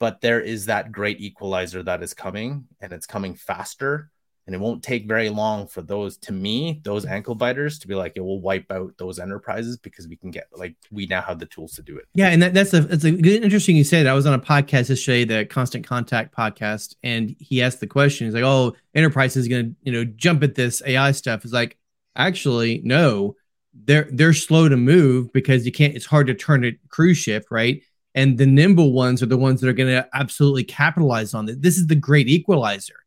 but 0.00 0.20
there 0.22 0.40
is 0.40 0.66
that 0.66 0.90
great 0.90 1.20
equalizer 1.20 1.84
that 1.84 2.02
is 2.02 2.14
coming 2.14 2.66
and 2.80 2.92
it's 2.92 3.06
coming 3.06 3.34
faster 3.34 4.10
and 4.50 4.56
it 4.56 4.60
won't 4.60 4.82
take 4.82 5.06
very 5.06 5.28
long 5.28 5.64
for 5.68 5.80
those 5.80 6.16
to 6.16 6.32
me 6.32 6.80
those 6.82 7.06
mm. 7.06 7.10
ankle 7.10 7.36
biters 7.36 7.78
to 7.78 7.86
be 7.86 7.94
like 7.94 8.16
it 8.16 8.20
will 8.20 8.40
wipe 8.40 8.70
out 8.72 8.92
those 8.98 9.20
enterprises 9.20 9.76
because 9.76 10.08
we 10.08 10.16
can 10.16 10.32
get 10.32 10.48
like 10.52 10.74
we 10.90 11.06
now 11.06 11.22
have 11.22 11.38
the 11.38 11.46
tools 11.46 11.72
to 11.74 11.82
do 11.82 11.96
it. 11.96 12.06
Yeah 12.14 12.30
and 12.30 12.42
that, 12.42 12.52
that's 12.52 12.74
a 12.74 12.84
it's 12.88 13.04
a 13.04 13.12
good 13.12 13.44
interesting 13.44 13.76
you 13.76 13.84
said 13.84 14.06
that. 14.06 14.10
I 14.10 14.14
was 14.14 14.26
on 14.26 14.34
a 14.34 14.40
podcast 14.40 14.88
yesterday 14.88 15.24
the 15.24 15.46
constant 15.46 15.86
contact 15.86 16.34
podcast 16.34 16.96
and 17.04 17.36
he 17.38 17.62
asked 17.62 17.78
the 17.78 17.86
question. 17.86 18.26
He's 18.26 18.34
like 18.34 18.42
oh 18.42 18.74
enterprise 18.96 19.36
is 19.36 19.46
going 19.46 19.70
to 19.70 19.76
you 19.84 19.92
know 19.92 20.04
jump 20.04 20.42
at 20.42 20.56
this 20.56 20.82
ai 20.84 21.12
stuff. 21.12 21.44
Is 21.44 21.52
like 21.52 21.78
actually 22.16 22.80
no. 22.84 23.36
They're 23.72 24.08
they're 24.10 24.32
slow 24.32 24.68
to 24.68 24.76
move 24.76 25.32
because 25.32 25.64
you 25.64 25.70
can't 25.70 25.94
it's 25.94 26.06
hard 26.06 26.26
to 26.26 26.34
turn 26.34 26.64
a 26.64 26.72
cruise 26.88 27.18
ship 27.18 27.46
right? 27.52 27.80
And 28.16 28.36
the 28.36 28.46
nimble 28.46 28.92
ones 28.92 29.22
are 29.22 29.26
the 29.26 29.36
ones 29.36 29.60
that 29.60 29.68
are 29.68 29.72
going 29.72 29.94
to 29.94 30.08
absolutely 30.12 30.64
capitalize 30.64 31.34
on 31.34 31.48
it. 31.48 31.62
This 31.62 31.78
is 31.78 31.86
the 31.86 31.94
great 31.94 32.28
equalizer 32.28 32.99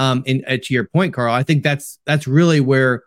um, 0.00 0.24
and 0.26 0.42
uh, 0.48 0.56
to 0.56 0.72
your 0.72 0.84
point, 0.84 1.12
Carl, 1.12 1.34
I 1.34 1.42
think 1.42 1.62
that's 1.62 1.98
that's 2.06 2.26
really 2.26 2.60
where 2.60 3.02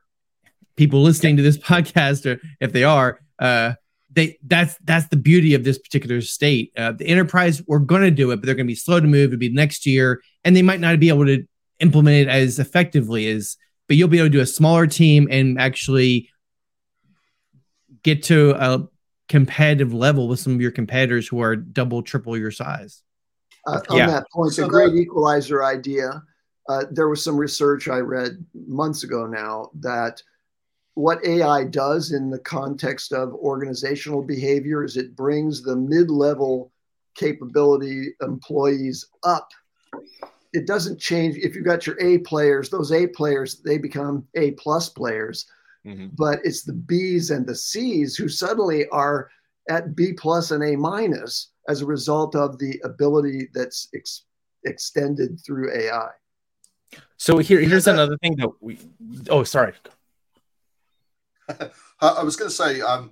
people 0.76 1.02
listening 1.02 1.38
to 1.38 1.44
this 1.44 1.58
podcast, 1.72 2.32
or 2.32 2.40
if 2.60 2.72
they 2.72 2.84
are, 2.84 3.20
uh, 3.40 3.74
they 4.12 4.38
that's 4.46 4.78
that's 4.84 5.08
the 5.08 5.16
beauty 5.16 5.56
of 5.56 5.64
this 5.64 5.80
particular 5.80 6.22
state. 6.22 6.72
Uh, 6.78 6.92
the 6.92 7.08
enterprise, 7.08 7.64
we're 7.66 7.80
going 7.80 8.04
to 8.04 8.12
do 8.12 8.30
it, 8.30 8.38
but 8.38 8.46
they're 8.46 8.54
going 8.54 8.68
to 8.68 8.72
be 8.72 8.76
slow 8.76 9.00
to 9.00 9.08
move. 9.08 9.34
It'll 9.34 9.40
be 9.40 9.50
next 9.50 9.88
year, 9.88 10.22
and 10.44 10.56
they 10.56 10.62
might 10.62 10.80
not 10.80 11.00
be 11.00 11.10
able 11.10 11.26
to 11.26 11.44
implement 11.80 12.28
it 12.28 12.28
as 12.28 12.60
effectively 12.60 13.28
as. 13.28 13.58
But 13.88 13.98
you'll 13.98 14.08
be 14.08 14.20
able 14.20 14.28
to 14.28 14.32
do 14.32 14.40
a 14.40 14.46
smaller 14.46 14.88
team 14.88 15.28
and 15.30 15.60
actually 15.60 16.30
get 18.04 18.24
to 18.24 18.52
a 18.52 18.88
competitive 19.28 19.94
level 19.94 20.28
with 20.28 20.40
some 20.40 20.54
of 20.54 20.62
your 20.62 20.72
competitors 20.72 21.28
who 21.28 21.42
are 21.42 21.56
double, 21.56 22.04
triple 22.04 22.38
your 22.38 22.52
size. 22.52 23.02
Uh, 23.68 23.82
on 23.90 23.98
yeah. 23.98 24.08
that 24.08 24.26
point, 24.32 24.54
so 24.54 24.62
the 24.62 24.68
great 24.70 24.92
that, 24.92 24.98
equalizer 24.98 25.66
idea 25.66 26.22
uh, 26.70 26.86
there 26.92 27.10
was 27.10 27.24
some 27.24 27.38
research 27.38 27.88
I 27.88 28.00
read 28.00 28.44
months 28.54 29.04
ago 29.04 29.26
now 29.26 29.70
that 29.80 30.22
what 30.96 31.26
AI 31.26 31.64
does 31.66 32.12
in 32.12 32.30
the 32.30 32.40
context 32.40 33.14
of 33.14 33.34
organizational 33.34 34.22
behavior 34.22 34.84
is 34.84 34.96
it 34.96 35.16
brings 35.16 35.62
the 35.62 35.76
mid 35.76 36.10
level 36.10 36.72
capability 37.16 38.10
employees 38.22 39.06
up. 39.24 39.50
It 40.54 40.68
doesn't 40.68 41.00
change 41.00 41.36
if 41.38 41.56
you've 41.56 41.66
got 41.66 41.88
your 41.88 42.00
A 42.00 42.20
players, 42.20 42.70
those 42.70 42.92
A 42.92 43.08
players, 43.08 43.62
they 43.62 43.78
become 43.78 44.28
A 44.36 44.52
plus 44.52 44.90
players. 44.90 45.46
Mm-hmm. 45.86 46.08
But 46.16 46.40
it's 46.44 46.64
the 46.64 46.74
B's 46.74 47.32
and 47.32 47.46
the 47.46 47.56
C's 47.56 48.16
who 48.16 48.30
suddenly 48.30 48.88
are 48.90 49.30
at 49.70 49.96
B 49.96 50.14
plus 50.14 50.52
and 50.52 50.64
A 50.64 50.76
minus 50.76 51.52
as 51.68 51.82
a 51.82 51.86
result 51.86 52.36
of 52.36 52.58
the 52.60 52.80
ability 52.84 53.50
that's 53.54 53.90
ex- 53.96 54.26
extended 54.64 55.40
through 55.46 55.74
AI. 55.76 56.10
So 57.18 57.38
here, 57.38 57.60
here's 57.62 57.88
another 57.88 58.18
thing 58.18 58.36
that 58.38 58.50
we. 58.62 58.80
Oh, 59.30 59.44
sorry. 59.44 59.74
I 62.02 62.24
was 62.24 62.36
going 62.36 62.50
to 62.50 62.56
say, 62.56 62.82
um, 62.82 63.12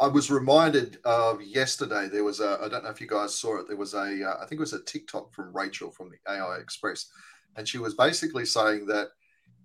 I 0.00 0.08
was 0.08 0.30
reminded 0.30 0.98
of 1.04 1.42
yesterday. 1.42 2.08
There 2.08 2.24
was 2.24 2.40
a. 2.40 2.58
I 2.62 2.68
don't 2.68 2.84
know 2.84 2.90
if 2.90 3.00
you 3.00 3.06
guys 3.06 3.38
saw 3.38 3.58
it. 3.58 3.68
There 3.68 3.76
was 3.76 3.94
a. 3.94 4.28
Uh, 4.28 4.36
I 4.42 4.46
think 4.46 4.58
it 4.58 4.60
was 4.60 4.72
a 4.72 4.82
TikTok 4.84 5.32
from 5.34 5.56
Rachel 5.56 5.90
from 5.90 6.10
the 6.10 6.32
AI 6.32 6.56
Express, 6.56 7.10
and 7.56 7.68
she 7.68 7.78
was 7.78 7.94
basically 7.94 8.44
saying 8.44 8.86
that 8.86 9.08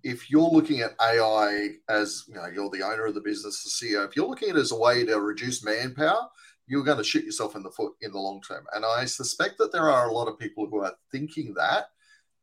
if 0.03 0.31
you're 0.31 0.41
looking 0.41 0.81
at 0.81 0.95
AI 1.01 1.69
as 1.89 2.23
you 2.27 2.35
know, 2.35 2.47
you're 2.47 2.69
the 2.69 2.83
owner 2.83 3.05
of 3.05 3.13
the 3.15 3.21
business, 3.21 3.63
the 3.63 3.87
CEO. 3.87 4.07
If 4.07 4.15
you're 4.15 4.27
looking 4.27 4.49
at 4.49 4.55
it 4.55 4.59
as 4.59 4.71
a 4.71 4.77
way 4.77 5.05
to 5.05 5.19
reduce 5.19 5.63
manpower, 5.63 6.27
you're 6.67 6.83
going 6.83 6.97
to 6.97 7.03
shoot 7.03 7.25
yourself 7.25 7.55
in 7.55 7.63
the 7.63 7.71
foot 7.71 7.93
in 8.01 8.11
the 8.11 8.19
long 8.19 8.41
term. 8.41 8.65
And 8.73 8.85
I 8.85 9.05
suspect 9.05 9.57
that 9.59 9.71
there 9.71 9.89
are 9.89 10.09
a 10.09 10.13
lot 10.13 10.27
of 10.27 10.39
people 10.39 10.67
who 10.67 10.83
are 10.83 10.93
thinking 11.11 11.53
that 11.55 11.85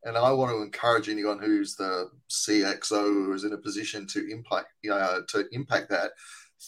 and 0.09 0.17
I 0.17 0.33
want 0.33 0.51
to 0.51 0.63
encourage 0.63 1.09
anyone 1.09 1.39
who's 1.39 1.77
the 1.77 2.11
CXO 2.31 3.05
who 3.05 3.33
is 3.35 3.45
in 3.45 3.53
a 3.53 3.59
position 3.59 4.07
to 4.09 4.31
impact, 4.31 4.69
uh, 4.91 5.21
to 5.29 5.47
impact 5.53 5.91
that. 5.91 6.13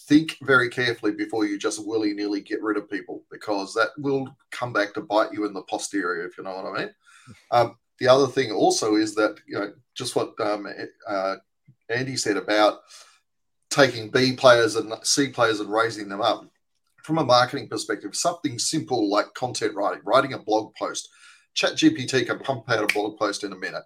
Think 0.07 0.37
very 0.43 0.69
carefully 0.69 1.13
before 1.13 1.47
you 1.47 1.59
just 1.59 1.85
willy 1.85 2.13
nilly 2.13 2.43
get 2.43 2.63
rid 2.63 2.77
of 2.77 2.91
people 2.91 3.25
because 3.31 3.75
that 3.75 3.89
will 3.99 4.29
come 4.53 4.73
back 4.73 4.95
to 4.95 5.01
bite 5.01 5.33
you 5.33 5.47
in 5.47 5.53
the 5.53 5.63
posterior, 5.63 6.27
if 6.27 6.39
you 6.39 6.45
know 6.45 6.55
what 6.55 6.67
I 6.67 6.79
mean. 6.85 6.95
Um, 7.53 7.77
the 8.01 8.09
other 8.09 8.27
thing 8.27 8.51
also 8.51 8.97
is 8.97 9.15
that 9.15 9.37
you 9.47 9.57
know 9.57 9.73
just 9.95 10.17
what 10.17 10.33
um, 10.41 10.67
uh, 11.07 11.37
Andy 11.89 12.17
said 12.17 12.37
about 12.37 12.81
taking 13.69 14.11
B 14.11 14.33
players 14.33 14.75
and 14.75 14.93
C 15.03 15.29
players 15.29 15.61
and 15.61 15.73
raising 15.73 16.09
them 16.09 16.21
up. 16.21 16.45
From 17.05 17.19
a 17.19 17.25
marketing 17.25 17.69
perspective, 17.69 18.17
something 18.17 18.59
simple 18.59 19.09
like 19.09 19.33
content 19.35 19.75
writing, 19.75 20.03
writing 20.05 20.33
a 20.33 20.39
blog 20.39 20.75
post, 20.75 21.09
ChatGPT 21.57 22.27
can 22.27 22.39
pump 22.39 22.71
out 22.71 22.85
a 22.85 22.93
blog 22.93 23.19
post 23.19 23.45
in 23.45 23.53
a 23.53 23.57
minute. 23.57 23.85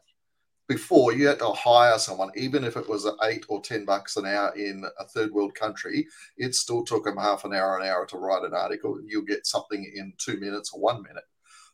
Before 0.66 1.12
you 1.12 1.26
had 1.26 1.40
to 1.40 1.50
hire 1.50 1.98
someone, 1.98 2.30
even 2.36 2.64
if 2.64 2.76
it 2.76 2.88
was 2.88 3.06
eight 3.24 3.44
or 3.48 3.60
ten 3.60 3.84
bucks 3.84 4.16
an 4.16 4.24
hour 4.24 4.54
in 4.56 4.84
a 4.98 5.04
third 5.04 5.30
world 5.30 5.54
country, 5.54 6.06
it 6.38 6.54
still 6.54 6.82
took 6.84 7.04
them 7.04 7.18
half 7.18 7.44
an 7.44 7.52
hour, 7.52 7.78
an 7.78 7.86
hour 7.86 8.06
to 8.06 8.16
write 8.16 8.44
an 8.44 8.54
article. 8.54 8.98
You'll 9.06 9.22
get 9.22 9.46
something 9.46 9.84
in 9.94 10.14
two 10.16 10.38
minutes 10.40 10.72
or 10.72 10.80
one 10.80 11.02
minute. 11.02 11.24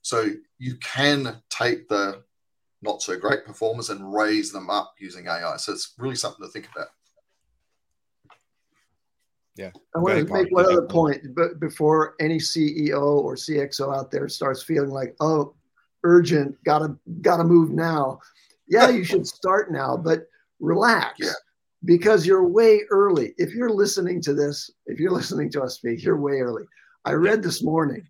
So 0.02 0.30
you 0.58 0.76
can 0.76 1.40
take 1.50 1.88
the 1.88 2.24
not 2.82 3.02
so 3.02 3.16
great 3.18 3.44
performers 3.44 3.90
and 3.90 4.12
raise 4.12 4.50
them 4.52 4.70
up 4.70 4.94
using 4.98 5.28
AI. 5.28 5.56
So 5.58 5.72
it's 5.72 5.94
really 5.98 6.16
something 6.16 6.44
to 6.44 6.50
think 6.50 6.68
about. 6.74 6.88
Yeah. 9.56 9.70
I 9.94 9.98
want 9.98 10.26
to 10.26 10.32
make 10.32 10.50
one 10.50 10.64
other 10.64 10.86
point, 10.86 11.34
but 11.34 11.60
before 11.60 12.14
any 12.18 12.38
CEO 12.38 13.02
or 13.02 13.34
CXO 13.34 13.94
out 13.94 14.10
there 14.10 14.28
starts 14.28 14.62
feeling 14.62 14.90
like, 14.90 15.14
oh, 15.20 15.54
urgent, 16.04 16.56
gotta 16.64 16.96
gotta 17.20 17.44
move 17.44 17.70
now. 17.70 18.20
Yeah, 18.68 18.88
you 18.88 19.04
should 19.04 19.26
start 19.38 19.72
now, 19.72 19.96
but 19.96 20.26
relax. 20.60 21.18
Yeah. 21.18 21.32
Because 21.84 22.26
you're 22.26 22.46
way 22.46 22.82
early. 22.90 23.32
If 23.38 23.54
you're 23.54 23.70
listening 23.70 24.20
to 24.22 24.34
this, 24.34 24.70
if 24.86 25.00
you're 25.00 25.12
listening 25.12 25.50
to 25.52 25.62
us 25.62 25.76
speak, 25.76 26.02
you're 26.02 26.20
way 26.20 26.40
early. 26.40 26.64
I 27.04 27.12
read 27.12 27.42
this 27.42 27.62
morning 27.62 28.06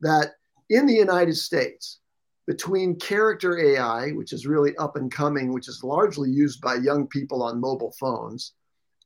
that 0.00 0.32
in 0.70 0.86
the 0.86 0.94
United 0.94 1.36
States, 1.36 1.98
between 2.46 2.96
character 2.96 3.58
AI, 3.58 4.10
which 4.12 4.32
is 4.32 4.46
really 4.46 4.74
up 4.76 4.96
and 4.96 5.12
coming, 5.12 5.52
which 5.52 5.68
is 5.68 5.84
largely 5.84 6.30
used 6.30 6.60
by 6.60 6.74
young 6.74 7.06
people 7.06 7.42
on 7.42 7.60
mobile 7.60 7.94
phones, 8.00 8.54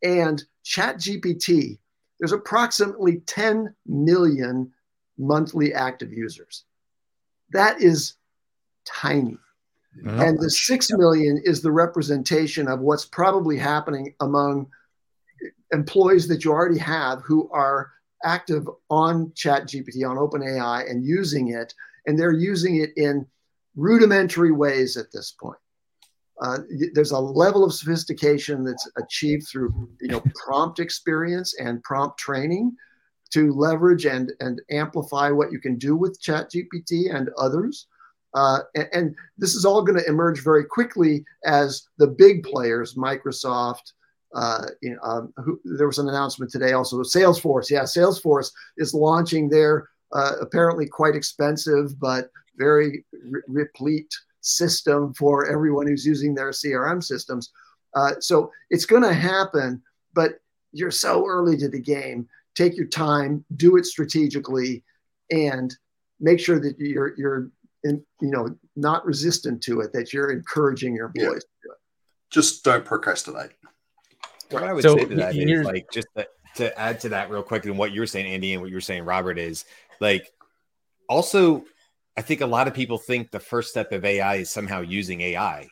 and 0.02 0.42
ChatGPT, 0.64 1.78
there's 2.18 2.32
approximately 2.32 3.20
10 3.26 3.74
million 3.86 4.72
monthly 5.18 5.74
active 5.74 6.12
users. 6.12 6.64
That 7.50 7.82
is 7.82 8.14
tiny. 8.86 9.38
Mm-hmm. 9.98 10.20
And 10.20 10.38
the 10.40 10.50
six 10.50 10.90
million 10.90 11.40
is 11.44 11.62
the 11.62 11.70
representation 11.70 12.68
of 12.68 12.80
what's 12.80 13.04
probably 13.04 13.56
happening 13.56 14.14
among 14.20 14.66
employees 15.72 16.26
that 16.28 16.44
you 16.44 16.52
already 16.52 16.78
have 16.78 17.22
who 17.22 17.48
are 17.50 17.92
active 18.24 18.68
on 18.90 19.32
Chat 19.34 19.68
GPT, 19.68 20.08
on 20.08 20.16
OpenAI, 20.16 20.90
and 20.90 21.04
using 21.04 21.48
it. 21.48 21.74
And 22.06 22.18
they're 22.18 22.32
using 22.32 22.76
it 22.76 22.90
in 22.96 23.26
rudimentary 23.76 24.52
ways 24.52 24.96
at 24.96 25.12
this 25.12 25.32
point. 25.32 25.58
Uh, 26.40 26.58
there's 26.94 27.12
a 27.12 27.18
level 27.18 27.64
of 27.64 27.72
sophistication 27.72 28.64
that's 28.64 28.90
achieved 28.96 29.46
through 29.46 29.88
you 30.00 30.08
know 30.08 30.22
prompt 30.34 30.80
experience 30.80 31.54
and 31.60 31.82
prompt 31.84 32.18
training 32.18 32.74
to 33.32 33.52
leverage 33.52 34.04
and 34.04 34.32
and 34.40 34.60
amplify 34.70 35.30
what 35.30 35.52
you 35.52 35.60
can 35.60 35.78
do 35.78 35.94
with 35.94 36.20
chat 36.20 36.50
gpt 36.50 37.14
and 37.14 37.30
others 37.38 37.86
uh, 38.34 38.60
and, 38.74 38.88
and, 38.92 39.16
this 39.38 39.54
is 39.54 39.64
all 39.64 39.82
going 39.82 39.98
to 39.98 40.08
emerge 40.08 40.42
very 40.42 40.64
quickly 40.64 41.24
as 41.44 41.88
the 41.98 42.06
big 42.06 42.42
players, 42.42 42.94
Microsoft. 42.94 43.92
Uh, 44.34 44.66
you 44.82 44.90
know, 44.90 44.98
um, 45.02 45.32
who, 45.36 45.60
there 45.64 45.86
was 45.86 45.98
an 45.98 46.08
announcement 46.08 46.50
today 46.50 46.72
also. 46.72 46.96
Salesforce, 47.02 47.70
yeah, 47.70 47.82
Salesforce 47.82 48.50
is 48.76 48.92
launching 48.92 49.48
their 49.48 49.88
uh, 50.12 50.32
apparently 50.40 50.86
quite 50.86 51.14
expensive 51.14 51.98
but 52.00 52.30
very 52.56 53.04
re- 53.12 53.42
replete 53.46 54.12
system 54.40 55.14
for 55.14 55.46
everyone 55.46 55.86
who's 55.86 56.06
using 56.06 56.34
their 56.34 56.50
CRM 56.50 57.02
systems. 57.02 57.52
Uh, 57.94 58.14
so 58.20 58.50
it's 58.70 58.86
going 58.86 59.02
to 59.02 59.14
happen, 59.14 59.82
but 60.14 60.40
you're 60.72 60.90
so 60.90 61.26
early 61.26 61.56
to 61.56 61.68
the 61.68 61.80
game. 61.80 62.28
Take 62.54 62.76
your 62.76 62.86
time, 62.86 63.44
do 63.56 63.76
it 63.76 63.86
strategically, 63.86 64.82
and 65.30 65.74
make 66.20 66.38
sure 66.38 66.60
that 66.60 66.78
you're 66.78 67.14
you're 67.16 67.50
in, 67.84 68.04
you 68.20 68.30
know 68.30 68.48
not 68.76 69.04
resistant 69.06 69.62
to 69.62 69.80
it. 69.80 69.92
That 69.92 70.12
you're 70.12 70.32
encouraging 70.32 70.94
your 70.94 71.06
employees 71.06 71.28
yeah. 71.28 71.38
to 71.38 71.68
do 71.68 71.72
it. 71.72 71.78
Just 72.30 72.64
don't 72.64 72.84
procrastinate. 72.84 73.52
What 74.50 74.64
I 74.64 74.72
would 74.72 74.82
so, 74.82 74.96
say 74.96 75.04
to 75.04 75.14
that 75.16 75.36
is 75.36 75.64
like 75.64 75.86
just 75.92 76.08
to, 76.16 76.26
to 76.56 76.78
add 76.78 77.00
to 77.00 77.10
that 77.10 77.30
real 77.30 77.42
quick 77.42 77.64
and 77.64 77.78
what 77.78 77.92
you're 77.92 78.06
saying, 78.06 78.26
Andy, 78.26 78.52
and 78.52 78.62
what 78.62 78.70
you're 78.70 78.80
saying, 78.80 79.04
Robert, 79.04 79.38
is 79.38 79.64
like 80.00 80.32
also 81.08 81.64
I 82.16 82.22
think 82.22 82.40
a 82.40 82.46
lot 82.46 82.68
of 82.68 82.74
people 82.74 82.98
think 82.98 83.30
the 83.30 83.40
first 83.40 83.70
step 83.70 83.92
of 83.92 84.04
AI 84.04 84.36
is 84.36 84.50
somehow 84.50 84.80
using 84.80 85.20
AI. 85.20 85.68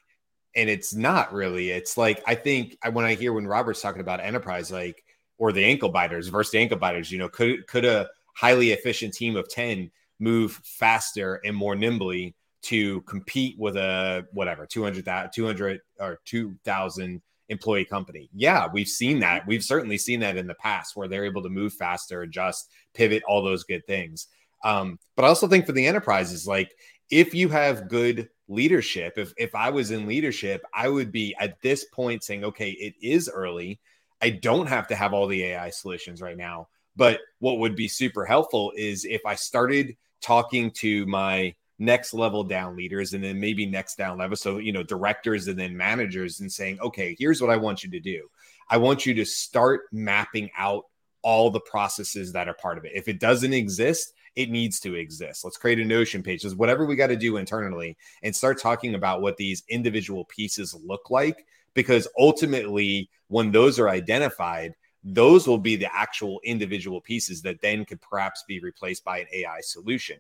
And 0.54 0.69
it's 0.69 0.95
not 0.95 1.33
really. 1.33 1.71
It's 1.71 1.97
like 1.97 2.23
I 2.26 2.35
think 2.35 2.76
when 2.92 3.04
I 3.04 3.14
hear 3.14 3.33
when 3.33 3.47
Robert's 3.47 3.81
talking 3.81 4.02
about 4.02 4.21
enterprise, 4.21 4.71
like 4.71 5.02
or 5.38 5.50
the 5.50 5.64
ankle 5.64 5.88
biters 5.88 6.28
versus 6.28 6.52
the 6.52 6.59
ankle 6.59 6.78
biters, 6.78 7.11
you 7.11 7.19
know, 7.19 7.28
could 7.28 7.66
could 7.66 7.85
a 7.85 8.09
highly 8.35 8.73
efficient 8.73 9.14
team 9.14 9.37
of 9.37 9.49
10 9.49 9.90
move 10.23 10.61
faster 10.62 11.41
and 11.45 11.57
more 11.57 11.75
nimbly 11.75 12.35
to 12.62 13.00
compete 13.02 13.59
with 13.59 13.76
a 13.76 14.25
whatever 14.33 14.64
200 14.67 15.05
200 15.35 15.81
or 15.99 16.21
2000 16.25 17.21
employee 17.49 17.85
company. 17.85 18.31
Yeah, 18.33 18.69
we've 18.73 18.88
seen 18.88 19.19
that. 19.19 19.47
We've 19.47 19.64
certainly 19.64 19.99
seen 19.99 20.21
that 20.21 20.37
in 20.37 20.47
the 20.47 20.55
past 20.55 20.97
where 20.97 21.09
they're 21.09 21.25
able 21.25 21.43
to 21.43 21.49
move 21.49 21.75
faster, 21.75 22.23
adjust, 22.23 22.71
pivot, 22.95 23.25
all 23.26 23.43
those 23.43 23.64
good 23.64 23.85
things. 23.87 24.29
Um, 24.64 24.99
but 25.17 25.25
I 25.25 25.29
also 25.29 25.49
think 25.49 25.67
for 25.67 25.73
the 25.73 25.87
enterprises, 25.87 26.47
like 26.47 26.73
if 27.11 27.35
you 27.35 27.49
have 27.49 27.88
good 27.88 28.29
leadership, 28.47 29.14
if 29.17 29.35
if 29.37 29.55
I 29.57 29.71
was 29.71 29.91
in 29.91 30.07
leadership, 30.07 30.62
I 30.73 30.88
would 30.88 31.11
be 31.11 31.35
at 31.41 31.61
this 31.62 31.85
point 31.87 32.23
saying, 32.23 32.45
okay, 32.45 32.71
it 32.71 32.95
is 33.02 33.29
early. 33.29 33.81
I 34.21 34.31
don't 34.31 34.69
have 34.69 34.87
to 34.88 34.95
have 34.95 35.12
all 35.12 35.26
the 35.26 35.43
AI 35.43 35.71
solutions 35.71 36.23
right 36.23 36.37
now. 36.37 36.69
But 36.95 37.21
what 37.41 37.59
would 37.59 37.75
be 37.75 37.88
super 37.88 38.25
helpful 38.25 38.73
is 38.76 39.05
if 39.05 39.23
I 39.26 39.35
started 39.35 39.97
talking 40.23 40.71
to 40.71 41.05
my 41.07 41.55
next 41.79 42.14
level 42.14 42.45
down 42.45 42.76
leaders 42.76 43.12
and 43.12 43.23
then 43.23 43.41
maybe 43.41 43.67
next 43.67 43.97
down 43.97 44.17
level. 44.17 44.37
So, 44.37 44.59
you 44.59 44.73
know, 44.73 44.83
directors 44.83 45.49
and 45.49 45.59
then 45.59 45.76
managers 45.76 46.41
and 46.41 46.50
saying, 46.50 46.79
okay, 46.81 47.17
here's 47.19 47.41
what 47.41 47.50
I 47.50 47.57
want 47.57 47.83
you 47.83 47.91
to 47.91 48.00
do. 48.00 48.29
I 48.71 48.76
want 48.76 49.05
you 49.05 49.14
to 49.14 49.25
start 49.25 49.83
mapping 49.93 50.50
out 50.57 50.85
all 51.23 51.50
the 51.50 51.61
processes 51.61 52.33
that 52.33 52.49
are 52.49 52.55
part 52.55 52.79
of 52.79 52.85
it. 52.85 52.93
If 52.95 53.09
it 53.09 53.21
doesn't 53.21 53.52
exist, 53.52 54.14
it 54.35 54.50
needs 54.50 54.81
to 54.81 54.95
exist. 54.95 55.45
Let's 55.45 55.57
create 55.57 55.79
a 55.79 55.85
Notion 55.85 56.23
page. 56.23 56.43
Just 56.43 56.57
whatever 56.57 56.87
we 56.87 56.97
got 56.97 57.09
to 57.09 57.17
do 57.17 57.37
internally 57.37 57.97
and 58.23 58.35
start 58.35 58.61
talking 58.61 58.95
about 58.95 59.21
what 59.21 59.37
these 59.37 59.62
individual 59.69 60.25
pieces 60.25 60.75
look 60.85 61.11
like. 61.11 61.45
Because 61.75 62.07
ultimately, 62.19 63.09
when 63.29 63.50
those 63.50 63.79
are 63.79 63.88
identified, 63.88 64.75
those 65.04 65.47
will 65.47 65.59
be 65.59 65.76
the 65.76 65.94
actual 65.94 66.40
individual 66.44 67.00
pieces 67.00 67.42
that 67.42 67.61
then 67.61 67.85
could 67.85 68.00
perhaps 68.00 68.44
be 68.47 68.61
replaced 68.61 69.04
by 69.04 69.18
an 69.18 69.26
AI 69.32 69.61
solution. 69.61 70.18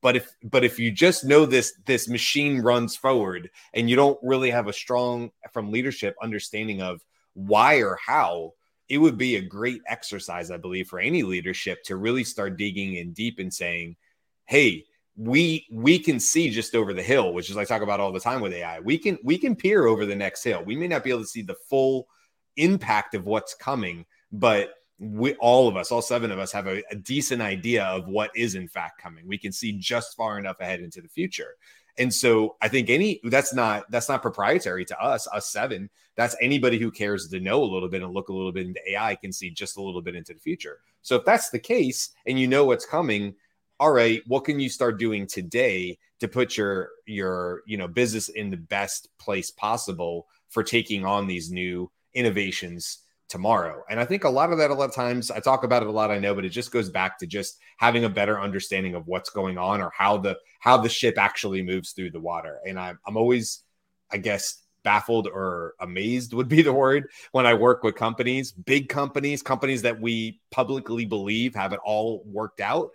But 0.00 0.16
if 0.16 0.34
but 0.42 0.64
if 0.64 0.78
you 0.78 0.90
just 0.90 1.24
know 1.24 1.46
this 1.46 1.74
this 1.86 2.08
machine 2.08 2.60
runs 2.60 2.96
forward 2.96 3.50
and 3.74 3.88
you 3.88 3.94
don't 3.94 4.18
really 4.22 4.50
have 4.50 4.66
a 4.66 4.72
strong 4.72 5.30
from 5.52 5.70
leadership 5.70 6.16
understanding 6.20 6.82
of 6.82 7.04
why 7.34 7.76
or 7.76 7.98
how 8.04 8.54
it 8.88 8.98
would 8.98 9.16
be 9.16 9.36
a 9.36 9.40
great 9.40 9.80
exercise, 9.86 10.50
I 10.50 10.56
believe, 10.56 10.88
for 10.88 10.98
any 10.98 11.22
leadership 11.22 11.82
to 11.84 11.96
really 11.96 12.24
start 12.24 12.58
digging 12.58 12.96
in 12.96 13.12
deep 13.12 13.38
and 13.38 13.52
saying, 13.52 13.96
hey, 14.44 14.84
we 15.16 15.66
we 15.70 15.98
can 15.98 16.18
see 16.18 16.50
just 16.50 16.74
over 16.74 16.92
the 16.92 17.02
hill, 17.02 17.32
which 17.32 17.50
is 17.50 17.56
I 17.56 17.64
talk 17.64 17.82
about 17.82 18.00
all 18.00 18.12
the 18.12 18.20
time 18.20 18.40
with 18.40 18.52
AI. 18.52 18.80
We 18.80 18.98
can 18.98 19.18
we 19.22 19.38
can 19.38 19.54
peer 19.54 19.86
over 19.86 20.04
the 20.04 20.16
next 20.16 20.42
hill. 20.42 20.62
We 20.64 20.76
may 20.76 20.88
not 20.88 21.04
be 21.04 21.10
able 21.10 21.22
to 21.22 21.26
see 21.26 21.42
the 21.42 21.56
full 21.70 22.08
impact 22.56 23.14
of 23.14 23.26
what's 23.26 23.54
coming, 23.54 24.06
but 24.34 24.74
we 24.98 25.34
all 25.34 25.68
of 25.68 25.76
us, 25.76 25.92
all 25.92 26.02
seven 26.02 26.30
of 26.30 26.38
us, 26.38 26.52
have 26.52 26.66
a, 26.66 26.82
a 26.90 26.96
decent 26.96 27.40
idea 27.40 27.84
of 27.84 28.08
what 28.08 28.30
is 28.36 28.54
in 28.54 28.68
fact 28.68 29.00
coming. 29.00 29.26
We 29.26 29.38
can 29.38 29.52
see 29.52 29.72
just 29.72 30.16
far 30.16 30.38
enough 30.38 30.60
ahead 30.60 30.80
into 30.80 31.00
the 31.00 31.08
future. 31.08 31.56
And 31.98 32.12
so 32.12 32.56
I 32.60 32.68
think 32.68 32.90
any 32.90 33.20
that's 33.24 33.54
not 33.54 33.88
that's 33.90 34.08
not 34.08 34.22
proprietary 34.22 34.84
to 34.86 35.00
us, 35.00 35.28
us 35.28 35.50
seven. 35.50 35.88
That's 36.16 36.36
anybody 36.40 36.78
who 36.78 36.90
cares 36.90 37.28
to 37.28 37.40
know 37.40 37.62
a 37.62 37.64
little 37.64 37.88
bit 37.88 38.02
and 38.02 38.12
look 38.12 38.28
a 38.28 38.32
little 38.32 38.52
bit 38.52 38.66
into 38.66 38.80
AI 38.90 39.14
can 39.16 39.32
see 39.32 39.50
just 39.50 39.76
a 39.76 39.82
little 39.82 40.02
bit 40.02 40.16
into 40.16 40.34
the 40.34 40.40
future. 40.40 40.78
So 41.02 41.16
if 41.16 41.24
that's 41.24 41.50
the 41.50 41.58
case 41.58 42.10
and 42.26 42.38
you 42.38 42.48
know 42.48 42.64
what's 42.64 42.86
coming, 42.86 43.34
all 43.78 43.92
right, 43.92 44.22
what 44.26 44.44
can 44.44 44.58
you 44.58 44.68
start 44.68 44.98
doing 44.98 45.26
today 45.26 45.98
to 46.18 46.26
put 46.26 46.56
your 46.56 46.90
your 47.06 47.62
you 47.66 47.76
know 47.76 47.86
business 47.86 48.28
in 48.28 48.50
the 48.50 48.56
best 48.56 49.08
place 49.18 49.52
possible 49.52 50.26
for 50.48 50.64
taking 50.64 51.04
on 51.04 51.28
these 51.28 51.52
new 51.52 51.90
innovations 52.14 53.03
tomorrow. 53.34 53.82
And 53.90 53.98
I 53.98 54.04
think 54.04 54.22
a 54.22 54.28
lot 54.28 54.52
of 54.52 54.58
that, 54.58 54.70
a 54.70 54.74
lot 54.74 54.88
of 54.88 54.94
times, 54.94 55.28
I 55.28 55.40
talk 55.40 55.64
about 55.64 55.82
it 55.82 55.88
a 55.88 55.90
lot, 55.90 56.12
I 56.12 56.20
know, 56.20 56.36
but 56.36 56.44
it 56.44 56.50
just 56.50 56.70
goes 56.70 56.88
back 56.88 57.18
to 57.18 57.26
just 57.26 57.58
having 57.78 58.04
a 58.04 58.08
better 58.08 58.40
understanding 58.40 58.94
of 58.94 59.08
what's 59.08 59.28
going 59.28 59.58
on 59.58 59.80
or 59.80 59.90
how 59.92 60.18
the 60.18 60.38
how 60.60 60.76
the 60.76 60.88
ship 60.88 61.18
actually 61.18 61.60
moves 61.60 61.90
through 61.90 62.12
the 62.12 62.20
water. 62.20 62.60
And 62.64 62.78
I'm 62.78 62.96
I'm 63.04 63.16
always, 63.16 63.64
I 64.08 64.18
guess, 64.18 64.62
baffled 64.84 65.26
or 65.26 65.74
amazed 65.80 66.32
would 66.32 66.48
be 66.48 66.62
the 66.62 66.72
word 66.72 67.08
when 67.32 67.44
I 67.44 67.54
work 67.54 67.82
with 67.82 67.96
companies, 67.96 68.52
big 68.52 68.88
companies, 68.88 69.42
companies 69.42 69.82
that 69.82 70.00
we 70.00 70.40
publicly 70.52 71.04
believe 71.04 71.56
have 71.56 71.72
it 71.72 71.80
all 71.84 72.22
worked 72.24 72.60
out. 72.60 72.90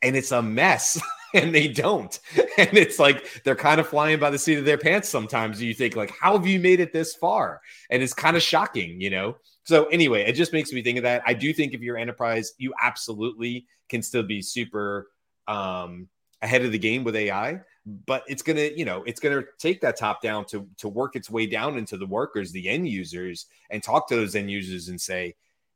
And 0.00 0.14
it's 0.14 0.30
a 0.30 0.42
mess. 0.42 1.00
and 1.34 1.52
they 1.52 1.66
don't. 1.66 2.18
And 2.58 2.78
it's 2.78 2.98
like 2.98 3.42
they're 3.44 3.54
kind 3.54 3.78
of 3.78 3.86
flying 3.86 4.18
by 4.18 4.30
the 4.30 4.38
seat 4.38 4.56
of 4.56 4.64
their 4.64 4.78
pants 4.78 5.10
sometimes. 5.10 5.60
You 5.60 5.74
think 5.74 5.94
like, 5.94 6.10
how 6.18 6.38
have 6.38 6.46
you 6.46 6.58
made 6.58 6.80
it 6.80 6.90
this 6.90 7.14
far? 7.14 7.60
And 7.90 8.02
it's 8.02 8.14
kind 8.14 8.34
of 8.34 8.42
shocking, 8.42 8.98
you 8.98 9.10
know. 9.10 9.36
So 9.66 9.86
anyway, 9.86 10.22
it 10.22 10.34
just 10.34 10.52
makes 10.52 10.72
me 10.72 10.80
think 10.80 10.96
of 10.96 11.02
that. 11.02 11.22
I 11.26 11.34
do 11.34 11.52
think 11.52 11.74
if 11.74 11.80
you're 11.80 11.96
enterprise, 11.96 12.52
you 12.56 12.72
absolutely 12.80 13.66
can 13.88 14.00
still 14.00 14.22
be 14.22 14.40
super 14.40 15.08
um, 15.48 16.08
ahead 16.40 16.64
of 16.64 16.70
the 16.70 16.78
game 16.78 17.02
with 17.02 17.16
AI. 17.16 17.60
But 18.06 18.22
it's 18.28 18.42
gonna, 18.42 18.70
you 18.76 18.84
know, 18.84 19.02
it's 19.06 19.18
gonna 19.18 19.42
take 19.58 19.80
that 19.80 19.96
top 19.96 20.22
down 20.22 20.44
to 20.46 20.68
to 20.78 20.88
work 20.88 21.16
its 21.16 21.30
way 21.30 21.46
down 21.46 21.78
into 21.78 21.96
the 21.96 22.06
workers, 22.06 22.52
the 22.52 22.68
end 22.68 22.88
users, 22.88 23.46
and 23.70 23.82
talk 23.82 24.08
to 24.08 24.16
those 24.16 24.36
end 24.36 24.50
users 24.52 24.88
and 24.88 25.00
say, 25.00 25.34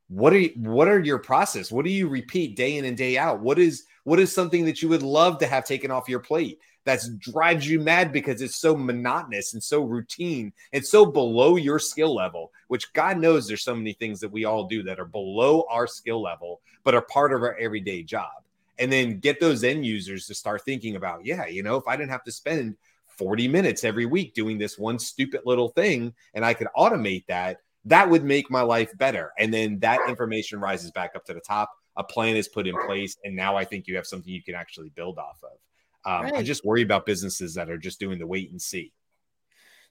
what 0.08 0.32
are 0.32 0.38
you, 0.38 0.52
what 0.56 0.86
are 0.86 1.00
your 1.00 1.18
process? 1.18 1.72
What 1.72 1.84
do 1.84 1.90
you 1.90 2.08
repeat 2.08 2.56
day 2.56 2.78
in 2.78 2.84
and 2.84 2.96
day 2.96 3.18
out? 3.18 3.40
What 3.40 3.58
is 3.58 3.84
what 4.04 4.20
is 4.20 4.32
something 4.32 4.64
that 4.66 4.82
you 4.82 4.88
would 4.88 5.02
love 5.02 5.38
to 5.38 5.46
have 5.46 5.64
taken 5.64 5.90
off 5.90 6.08
your 6.08 6.20
plate? 6.20 6.58
That 6.84 7.00
drives 7.18 7.68
you 7.68 7.80
mad 7.80 8.12
because 8.12 8.40
it's 8.40 8.56
so 8.56 8.74
monotonous 8.76 9.52
and 9.54 9.62
so 9.62 9.82
routine 9.82 10.52
and 10.72 10.84
so 10.84 11.04
below 11.04 11.56
your 11.56 11.78
skill 11.78 12.14
level, 12.14 12.52
which 12.68 12.92
God 12.92 13.18
knows 13.18 13.46
there's 13.46 13.64
so 13.64 13.74
many 13.74 13.92
things 13.92 14.20
that 14.20 14.32
we 14.32 14.44
all 14.44 14.64
do 14.64 14.82
that 14.84 14.98
are 14.98 15.04
below 15.04 15.64
our 15.70 15.86
skill 15.86 16.22
level, 16.22 16.60
but 16.84 16.94
are 16.94 17.02
part 17.02 17.32
of 17.32 17.42
our 17.42 17.56
everyday 17.58 18.02
job. 18.02 18.30
And 18.78 18.90
then 18.90 19.18
get 19.18 19.40
those 19.40 19.62
end 19.62 19.84
users 19.84 20.26
to 20.26 20.34
start 20.34 20.62
thinking 20.64 20.96
about, 20.96 21.26
yeah, 21.26 21.46
you 21.46 21.62
know, 21.62 21.76
if 21.76 21.86
I 21.86 21.96
didn't 21.96 22.12
have 22.12 22.24
to 22.24 22.32
spend 22.32 22.76
40 23.08 23.48
minutes 23.48 23.84
every 23.84 24.06
week 24.06 24.32
doing 24.32 24.56
this 24.56 24.78
one 24.78 24.98
stupid 24.98 25.42
little 25.44 25.68
thing 25.68 26.14
and 26.32 26.44
I 26.44 26.54
could 26.54 26.68
automate 26.74 27.26
that, 27.26 27.60
that 27.84 28.08
would 28.08 28.24
make 28.24 28.50
my 28.50 28.62
life 28.62 28.96
better. 28.96 29.32
And 29.38 29.52
then 29.52 29.78
that 29.80 30.00
information 30.08 30.60
rises 30.60 30.90
back 30.90 31.12
up 31.14 31.26
to 31.26 31.34
the 31.34 31.40
top. 31.40 31.70
A 31.96 32.04
plan 32.04 32.36
is 32.36 32.48
put 32.48 32.66
in 32.66 32.74
place. 32.86 33.16
And 33.22 33.36
now 33.36 33.56
I 33.56 33.64
think 33.64 33.86
you 33.86 33.96
have 33.96 34.06
something 34.06 34.32
you 34.32 34.42
can 34.42 34.54
actually 34.54 34.88
build 34.90 35.18
off 35.18 35.38
of. 35.42 35.58
Um, 36.04 36.22
right. 36.22 36.34
I 36.34 36.42
just 36.42 36.64
worry 36.64 36.82
about 36.82 37.06
businesses 37.06 37.54
that 37.54 37.70
are 37.70 37.78
just 37.78 38.00
doing 38.00 38.18
the 38.18 38.26
wait 38.26 38.50
and 38.50 38.60
see. 38.60 38.92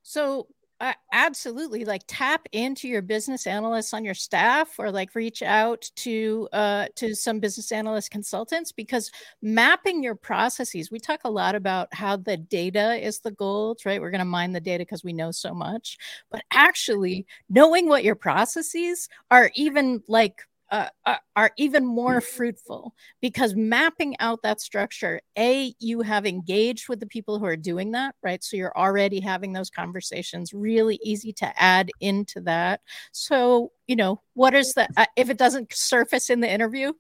So 0.01 0.47
uh, 0.81 0.93
absolutely 1.11 1.83
like 1.83 2.03
tap 2.07 2.47
into 2.53 2.87
your 2.87 3.01
business 3.01 3.45
analysts 3.45 3.93
on 3.93 4.05
your 4.05 4.13
staff 4.13 4.79
or 4.79 4.91
like 4.91 5.13
reach 5.13 5.43
out 5.43 5.89
to 5.95 6.47
uh, 6.53 6.87
to 6.95 7.13
some 7.13 7.39
business 7.39 7.71
analyst 7.73 8.11
consultants 8.11 8.71
because 8.71 9.11
mapping 9.41 10.01
your 10.01 10.15
processes 10.15 10.89
we 10.89 10.97
talk 10.97 11.19
a 11.25 11.29
lot 11.29 11.53
about 11.53 11.93
how 11.93 12.15
the 12.15 12.37
data 12.37 12.93
is 13.05 13.19
the 13.19 13.31
gold 13.31 13.79
right 13.85 13.99
we're 13.99 14.11
going 14.11 14.19
to 14.19 14.25
mine 14.25 14.53
the 14.53 14.61
data 14.61 14.83
because 14.83 15.03
we 15.03 15.11
know 15.11 15.31
so 15.31 15.53
much 15.53 15.97
but 16.31 16.43
actually 16.51 17.25
knowing 17.49 17.89
what 17.89 18.05
your 18.05 18.15
processes 18.15 19.09
are 19.31 19.51
even 19.55 20.01
like 20.07 20.47
uh, 20.71 20.89
uh, 21.05 21.15
are 21.35 21.51
even 21.57 21.85
more 21.85 22.21
fruitful 22.21 22.93
because 23.21 23.55
mapping 23.55 24.15
out 24.19 24.39
that 24.43 24.61
structure 24.61 25.19
a 25.37 25.73
you 25.79 26.01
have 26.01 26.25
engaged 26.25 26.89
with 26.89 26.99
the 26.99 27.05
people 27.05 27.39
who 27.39 27.45
are 27.45 27.57
doing 27.57 27.91
that 27.91 28.15
right? 28.21 28.43
So 28.43 28.57
you're 28.57 28.77
already 28.77 29.19
having 29.19 29.53
those 29.53 29.69
conversations 29.69 30.53
really 30.53 30.99
easy 31.03 31.33
to 31.33 31.61
add 31.61 31.89
into 31.99 32.41
that. 32.41 32.81
So 33.11 33.71
you 33.87 33.95
know 33.95 34.21
what 34.33 34.53
is 34.53 34.73
the 34.73 34.87
uh, 34.97 35.05
if 35.15 35.29
it 35.29 35.37
doesn't 35.37 35.73
surface 35.73 36.29
in 36.29 36.41
the 36.41 36.51
interview 36.51 36.93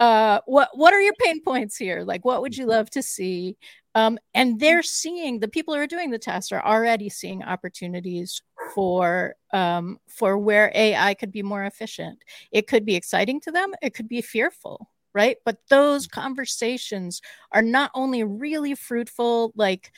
uh 0.00 0.40
what 0.46 0.68
what 0.74 0.92
are 0.92 1.00
your 1.00 1.14
pain 1.14 1.42
points 1.42 1.76
here? 1.76 2.02
Like 2.02 2.24
what 2.24 2.42
would 2.42 2.56
you 2.56 2.66
love 2.66 2.90
to 2.90 3.02
see? 3.02 3.56
Um, 3.94 4.18
and 4.32 4.58
they're 4.58 4.82
seeing 4.82 5.38
the 5.38 5.48
people 5.48 5.74
who 5.74 5.80
are 5.80 5.86
doing 5.86 6.10
the 6.10 6.18
tests 6.18 6.50
are 6.50 6.64
already 6.64 7.10
seeing 7.10 7.42
opportunities 7.42 8.42
for 8.74 9.34
um, 9.52 9.98
for 10.08 10.38
where 10.38 10.72
AI 10.74 11.14
could 11.14 11.32
be 11.32 11.42
more 11.42 11.64
efficient. 11.64 12.18
It 12.50 12.66
could 12.66 12.84
be 12.84 12.96
exciting 12.96 13.40
to 13.42 13.52
them. 13.52 13.72
It 13.82 13.94
could 13.94 14.08
be 14.08 14.22
fearful, 14.22 14.88
right? 15.14 15.36
But 15.44 15.58
those 15.68 16.06
conversations 16.06 17.20
are 17.52 17.62
not 17.62 17.90
only 17.94 18.24
really 18.24 18.74
fruitful, 18.74 19.52
like 19.56 19.92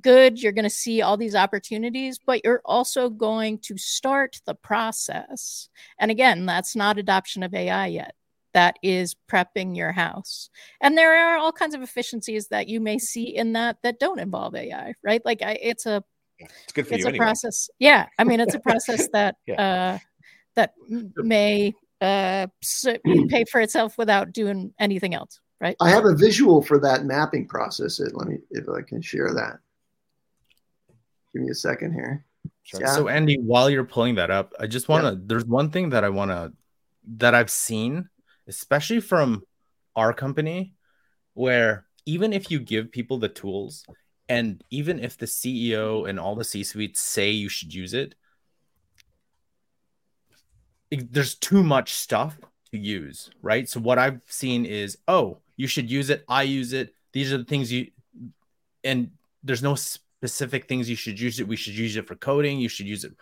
good. 0.00 0.42
You're 0.42 0.52
going 0.52 0.64
to 0.64 0.70
see 0.70 1.02
all 1.02 1.16
these 1.16 1.34
opportunities, 1.34 2.18
but 2.18 2.44
you're 2.44 2.62
also 2.64 3.08
going 3.08 3.58
to 3.60 3.78
start 3.78 4.40
the 4.46 4.54
process. 4.54 5.68
And 5.98 6.10
again, 6.10 6.46
that's 6.46 6.74
not 6.76 6.98
adoption 6.98 7.42
of 7.42 7.54
AI 7.54 7.86
yet. 7.88 8.14
That 8.52 8.76
is 8.82 9.14
prepping 9.30 9.76
your 9.76 9.92
house. 9.92 10.50
And 10.80 10.98
there 10.98 11.14
are 11.14 11.38
all 11.38 11.52
kinds 11.52 11.74
of 11.74 11.82
efficiencies 11.82 12.48
that 12.48 12.68
you 12.68 12.80
may 12.80 12.98
see 12.98 13.36
in 13.36 13.52
that 13.52 13.76
that 13.84 14.00
don't 14.00 14.18
involve 14.18 14.56
AI, 14.56 14.94
right? 15.04 15.24
Like 15.24 15.42
I, 15.42 15.52
it's 15.62 15.86
a 15.86 16.02
it's 16.40 16.72
good 16.72 16.86
for 16.86 16.94
it's 16.94 17.00
you 17.02 17.06
a 17.06 17.08
anyway. 17.10 17.24
process. 17.24 17.70
Yeah. 17.78 18.06
I 18.18 18.24
mean, 18.24 18.40
it's 18.40 18.54
a 18.54 18.60
process 18.60 19.08
that 19.12 19.36
Yeah. 19.46 19.54
uh 19.60 19.98
that 20.56 20.74
may 21.16 21.74
uh 22.00 22.46
pay 23.28 23.44
for 23.50 23.60
itself 23.60 23.96
without 23.98 24.32
doing 24.32 24.72
anything 24.78 25.14
else, 25.14 25.40
right? 25.60 25.76
I 25.80 25.90
have 25.90 26.04
a 26.04 26.14
visual 26.14 26.62
for 26.62 26.78
that 26.80 27.04
mapping 27.04 27.46
process. 27.46 28.00
Let 28.00 28.28
me, 28.28 28.38
if 28.50 28.68
I 28.68 28.82
can 28.82 29.00
share 29.02 29.32
that. 29.34 29.58
Give 31.32 31.42
me 31.42 31.50
a 31.50 31.54
second 31.54 31.92
here. 31.92 32.24
Sure. 32.62 32.80
Yeah. 32.80 32.94
So 32.94 33.08
Andy, 33.08 33.38
while 33.38 33.70
you're 33.70 33.84
pulling 33.84 34.16
that 34.16 34.30
up, 34.30 34.52
I 34.58 34.66
just 34.66 34.88
want 34.88 35.04
to 35.04 35.20
there's 35.24 35.44
one 35.44 35.70
thing 35.70 35.90
that 35.90 36.04
I 36.04 36.08
want 36.08 36.30
to 36.30 36.52
that 37.16 37.34
I've 37.34 37.50
seen 37.50 38.08
especially 38.48 39.00
from 39.00 39.42
our 39.94 40.12
company 40.12 40.74
where 41.34 41.86
even 42.06 42.32
if 42.32 42.50
you 42.50 42.58
give 42.58 42.90
people 42.90 43.18
the 43.18 43.28
tools 43.28 43.84
and 44.30 44.62
even 44.70 45.00
if 45.00 45.18
the 45.18 45.26
CEO 45.26 46.08
and 46.08 46.18
all 46.20 46.36
the 46.36 46.44
C-suites 46.44 47.00
say 47.00 47.30
you 47.30 47.48
should 47.48 47.74
use 47.74 47.92
it 47.92 48.14
it- 50.90 51.12
there's 51.12 51.34
too 51.34 51.62
much 51.62 51.92
stuff 51.92 52.38
to 52.72 52.78
use, 52.78 53.30
right? 53.42 53.68
So 53.68 53.80
what 53.80 53.98
I've 53.98 54.20
seen 54.26 54.64
is, 54.64 54.98
oh, 55.06 55.38
you 55.56 55.66
should 55.66 55.90
use 55.90 56.10
it, 56.10 56.24
I 56.28 56.42
use 56.44 56.72
it. 56.72 56.94
These 57.12 57.32
are 57.32 57.38
the 57.38 57.44
things 57.44 57.70
you 57.72 57.88
and 58.82 59.10
there's 59.42 59.62
no 59.62 59.74
specific 59.74 60.66
things 60.68 60.88
you 60.88 60.96
should 60.96 61.20
use 61.20 61.38
it. 61.40 61.46
We 61.48 61.56
should 61.56 61.74
use 61.74 61.96
it 61.96 62.06
for 62.06 62.14
coding, 62.14 62.58
you 62.60 62.68
should 62.68 62.86
use 62.86 63.04
it 63.04 63.12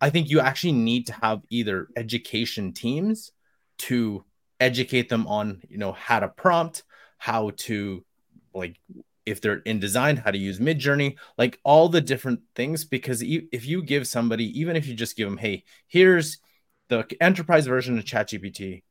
I 0.00 0.10
think 0.10 0.30
you 0.30 0.40
actually 0.40 0.72
need 0.72 1.06
to 1.08 1.12
have 1.12 1.42
either 1.50 1.88
education 1.96 2.72
teams 2.72 3.32
to 3.78 4.24
educate 4.58 5.08
them 5.08 5.26
on, 5.26 5.62
you 5.68 5.78
know, 5.78 5.92
how 5.92 6.20
to 6.20 6.28
prompt, 6.28 6.84
how 7.18 7.50
to 7.58 8.04
like 8.54 8.80
if 9.30 9.40
they're 9.40 9.58
in 9.58 9.80
design, 9.80 10.16
how 10.16 10.30
to 10.30 10.38
use 10.38 10.58
Midjourney, 10.58 11.16
like 11.38 11.58
all 11.64 11.88
the 11.88 12.00
different 12.00 12.40
things. 12.54 12.84
Because 12.84 13.22
if 13.22 13.66
you 13.66 13.82
give 13.82 14.06
somebody, 14.06 14.58
even 14.60 14.76
if 14.76 14.86
you 14.86 14.94
just 14.94 15.16
give 15.16 15.28
them, 15.28 15.38
hey, 15.38 15.64
here's 15.86 16.38
the 16.88 17.06
enterprise 17.20 17.66
version 17.66 17.98
of 17.98 18.04
ChatGPT, 18.04 18.82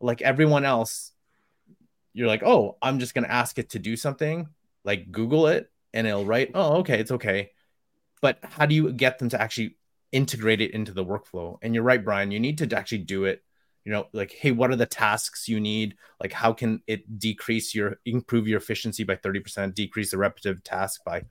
like 0.00 0.22
everyone 0.22 0.64
else, 0.64 1.12
you're 2.12 2.28
like, 2.28 2.42
oh, 2.42 2.76
I'm 2.82 2.98
just 2.98 3.14
gonna 3.14 3.28
ask 3.28 3.58
it 3.58 3.70
to 3.70 3.78
do 3.78 3.96
something, 3.96 4.48
like 4.84 5.10
Google 5.10 5.46
it, 5.46 5.70
and 5.92 6.06
it'll 6.06 6.24
write, 6.24 6.50
oh, 6.54 6.78
okay, 6.78 7.00
it's 7.00 7.12
okay. 7.12 7.50
But 8.20 8.38
how 8.42 8.66
do 8.66 8.74
you 8.74 8.92
get 8.92 9.18
them 9.18 9.30
to 9.30 9.40
actually 9.40 9.76
integrate 10.12 10.60
it 10.60 10.72
into 10.72 10.92
the 10.92 11.04
workflow. 11.04 11.58
And 11.62 11.74
you're 11.74 11.84
right, 11.84 12.04
Brian, 12.04 12.30
you 12.30 12.40
need 12.40 12.58
to 12.58 12.76
actually 12.76 12.98
do 12.98 13.24
it. 13.24 13.42
You 13.84 13.92
know, 13.92 14.08
like, 14.12 14.32
hey, 14.32 14.52
what 14.52 14.70
are 14.70 14.76
the 14.76 14.86
tasks 14.86 15.48
you 15.48 15.58
need? 15.60 15.94
Like, 16.20 16.32
how 16.32 16.52
can 16.52 16.82
it 16.86 17.18
decrease 17.18 17.74
your, 17.74 17.98
improve 18.04 18.46
your 18.46 18.58
efficiency 18.58 19.04
by 19.04 19.16
30%, 19.16 19.74
decrease 19.74 20.10
the 20.10 20.18
repetitive 20.18 20.62
task 20.62 21.02
by 21.04 21.24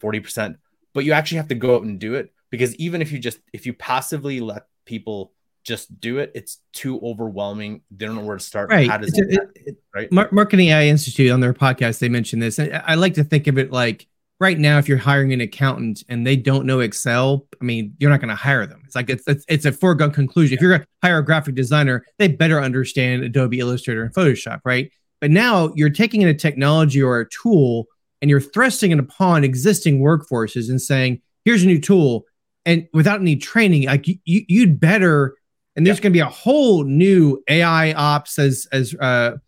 40%? 0.00 0.56
But 0.92 1.04
you 1.04 1.12
actually 1.12 1.38
have 1.38 1.48
to 1.48 1.54
go 1.54 1.76
out 1.76 1.82
and 1.82 1.98
do 1.98 2.14
it 2.14 2.32
because 2.50 2.74
even 2.76 3.02
if 3.02 3.12
you 3.12 3.18
just, 3.18 3.38
if 3.52 3.66
you 3.66 3.74
passively 3.74 4.40
let 4.40 4.66
people 4.84 5.32
just 5.64 5.98
do 6.00 6.18
it, 6.18 6.30
it's 6.34 6.58
too 6.72 7.00
overwhelming. 7.00 7.82
They 7.90 8.06
don't 8.06 8.16
know 8.16 8.24
where 8.24 8.36
to 8.36 8.42
start. 8.44 8.70
Right. 8.70 8.88
How 8.88 8.98
does 8.98 9.16
it, 9.16 9.26
it- 9.30 9.50
it- 9.66 9.76
right? 9.94 10.12
Marketing 10.12 10.68
AI 10.68 10.86
Institute 10.86 11.30
on 11.30 11.40
their 11.40 11.54
podcast, 11.54 12.00
they 12.00 12.08
mentioned 12.08 12.42
this. 12.42 12.58
And 12.58 12.74
I 12.74 12.96
like 12.96 13.14
to 13.14 13.24
think 13.24 13.46
of 13.46 13.56
it 13.58 13.70
like 13.72 14.06
right 14.40 14.58
now, 14.58 14.78
if 14.78 14.88
you're 14.88 14.98
hiring 14.98 15.32
an 15.32 15.40
accountant 15.40 16.02
and 16.08 16.26
they 16.26 16.36
don't 16.36 16.66
know 16.66 16.80
Excel, 16.80 17.46
I 17.60 17.64
mean, 17.64 17.94
you're 17.98 18.10
not 18.10 18.20
going 18.20 18.30
to 18.30 18.34
hire 18.34 18.66
them. 18.66 18.82
It's 18.84 18.94
like 18.94 19.10
it's, 19.10 19.26
it's 19.26 19.44
it's 19.48 19.64
a 19.64 19.72
foregone 19.72 20.10
conclusion. 20.10 20.56
If 20.56 20.60
you're 20.60 20.70
going 20.70 20.82
to 20.82 20.88
hire 21.02 21.18
a 21.18 21.24
graphic 21.24 21.54
designer, 21.54 22.04
they 22.18 22.28
better 22.28 22.60
understand 22.60 23.22
Adobe 23.22 23.60
Illustrator 23.60 24.02
and 24.02 24.14
Photoshop, 24.14 24.60
right? 24.64 24.90
But 25.20 25.30
now 25.30 25.72
you're 25.74 25.90
taking 25.90 26.22
in 26.22 26.28
a 26.28 26.34
technology 26.34 27.02
or 27.02 27.20
a 27.20 27.28
tool 27.28 27.86
and 28.20 28.30
you're 28.30 28.40
thrusting 28.40 28.90
it 28.90 28.98
upon 28.98 29.44
existing 29.44 30.00
workforces 30.00 30.68
and 30.68 30.80
saying, 30.80 31.20
"Here's 31.44 31.62
a 31.62 31.66
new 31.66 31.80
tool," 31.80 32.26
and 32.64 32.86
without 32.92 33.20
any 33.20 33.36
training, 33.36 33.84
like 33.84 34.06
you, 34.08 34.16
you 34.24 34.44
you'd 34.48 34.80
better. 34.80 35.36
And 35.76 35.84
there's 35.84 35.98
going 35.98 36.12
to 36.12 36.16
be 36.16 36.20
a 36.20 36.26
whole 36.26 36.84
new 36.84 37.42
AI 37.48 37.92
ops, 37.94 38.38
as 38.38 38.68
as 38.70 38.94
uh, 38.94 39.38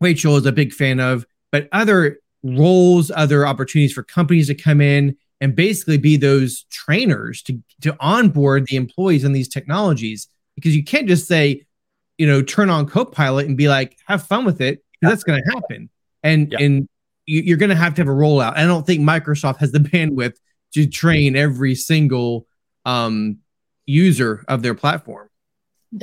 Rachel 0.00 0.36
is 0.36 0.44
a 0.44 0.50
big 0.50 0.72
fan 0.72 0.98
of, 0.98 1.24
but 1.52 1.68
other 1.70 2.18
roles, 2.42 3.10
other 3.14 3.46
opportunities 3.46 3.92
for 3.92 4.02
companies 4.02 4.48
to 4.48 4.54
come 4.54 4.80
in 4.80 5.16
and 5.40 5.54
basically 5.54 5.98
be 5.98 6.16
those 6.16 6.64
trainers 6.70 7.42
to 7.42 7.60
to 7.80 7.96
onboard 8.00 8.66
the 8.66 8.76
employees 8.76 9.24
on 9.24 9.32
these 9.32 9.48
technologies. 9.48 10.28
Because 10.54 10.76
you 10.76 10.84
can't 10.84 11.08
just 11.08 11.26
say, 11.26 11.64
you 12.18 12.26
know, 12.26 12.42
turn 12.42 12.70
on 12.70 12.86
Copilot 12.86 13.46
and 13.46 13.56
be 13.56 13.68
like, 13.68 13.96
have 14.06 14.26
fun 14.26 14.44
with 14.44 14.60
it, 14.60 14.84
because 14.92 15.12
that's 15.12 15.24
going 15.24 15.42
to 15.42 15.50
happen. 15.50 15.90
And 16.22 16.52
Yeah. 16.52 16.58
and 16.60 16.88
you, 17.26 17.42
you're 17.42 17.56
going 17.56 17.70
to 17.70 17.76
have 17.76 17.94
to 17.94 18.00
have 18.02 18.08
a 18.08 18.12
rollout. 18.12 18.56
I 18.56 18.64
don't 18.64 18.86
think 18.86 19.00
Microsoft 19.00 19.58
has 19.58 19.72
the 19.72 19.78
bandwidth 19.92 20.36
to 20.74 20.86
train 20.86 21.36
every 21.36 21.74
single 21.74 22.46
um, 22.84 23.38
user 23.86 24.44
of 24.48 24.62
their 24.62 24.74
platform. 24.74 25.28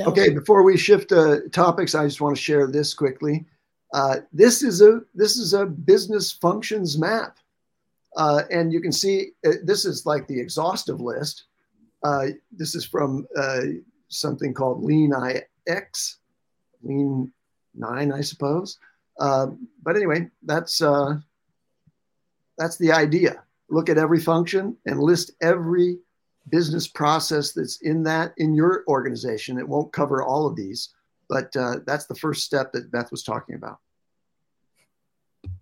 Okay, 0.00 0.30
before 0.30 0.62
we 0.62 0.76
shift 0.76 1.10
uh, 1.10 1.38
topics, 1.52 1.94
I 1.96 2.04
just 2.04 2.20
want 2.20 2.36
to 2.36 2.42
share 2.42 2.68
this 2.68 2.94
quickly. 2.94 3.44
Uh, 3.92 4.18
this 4.32 4.62
is 4.62 4.82
a 4.82 5.00
this 5.14 5.36
is 5.36 5.52
a 5.52 5.66
business 5.66 6.30
functions 6.30 6.98
map, 6.98 7.38
uh, 8.16 8.42
and 8.50 8.72
you 8.72 8.80
can 8.80 8.92
see 8.92 9.30
uh, 9.46 9.52
this 9.64 9.84
is 9.84 10.06
like 10.06 10.26
the 10.26 10.38
exhaustive 10.38 11.00
list. 11.00 11.44
Uh, 12.02 12.28
this 12.52 12.74
is 12.74 12.84
from 12.84 13.26
uh, 13.36 13.62
something 14.08 14.54
called 14.54 14.84
Lean 14.84 15.12
IX, 15.66 16.18
Lean 16.82 17.32
Nine, 17.74 18.12
I 18.12 18.20
suppose. 18.20 18.78
Uh, 19.18 19.48
but 19.82 19.96
anyway, 19.96 20.28
that's 20.44 20.80
that's 22.58 22.76
the 22.76 22.92
idea. 22.92 23.42
Look 23.70 23.88
at 23.88 23.98
every 23.98 24.20
function 24.20 24.76
and 24.86 25.00
list 25.00 25.32
every 25.40 25.98
business 26.48 26.86
process 26.86 27.52
that's 27.52 27.80
in 27.82 28.02
that 28.04 28.34
in 28.36 28.54
your 28.54 28.84
organization. 28.88 29.58
It 29.58 29.68
won't 29.68 29.92
cover 29.92 30.22
all 30.22 30.46
of 30.46 30.56
these, 30.56 30.90
but 31.30 31.56
uh, 31.56 31.76
that's 31.86 32.04
the 32.06 32.14
first 32.14 32.42
step 32.42 32.72
that 32.72 32.90
Beth 32.90 33.10
was 33.10 33.22
talking 33.22 33.54
about. 33.54 33.78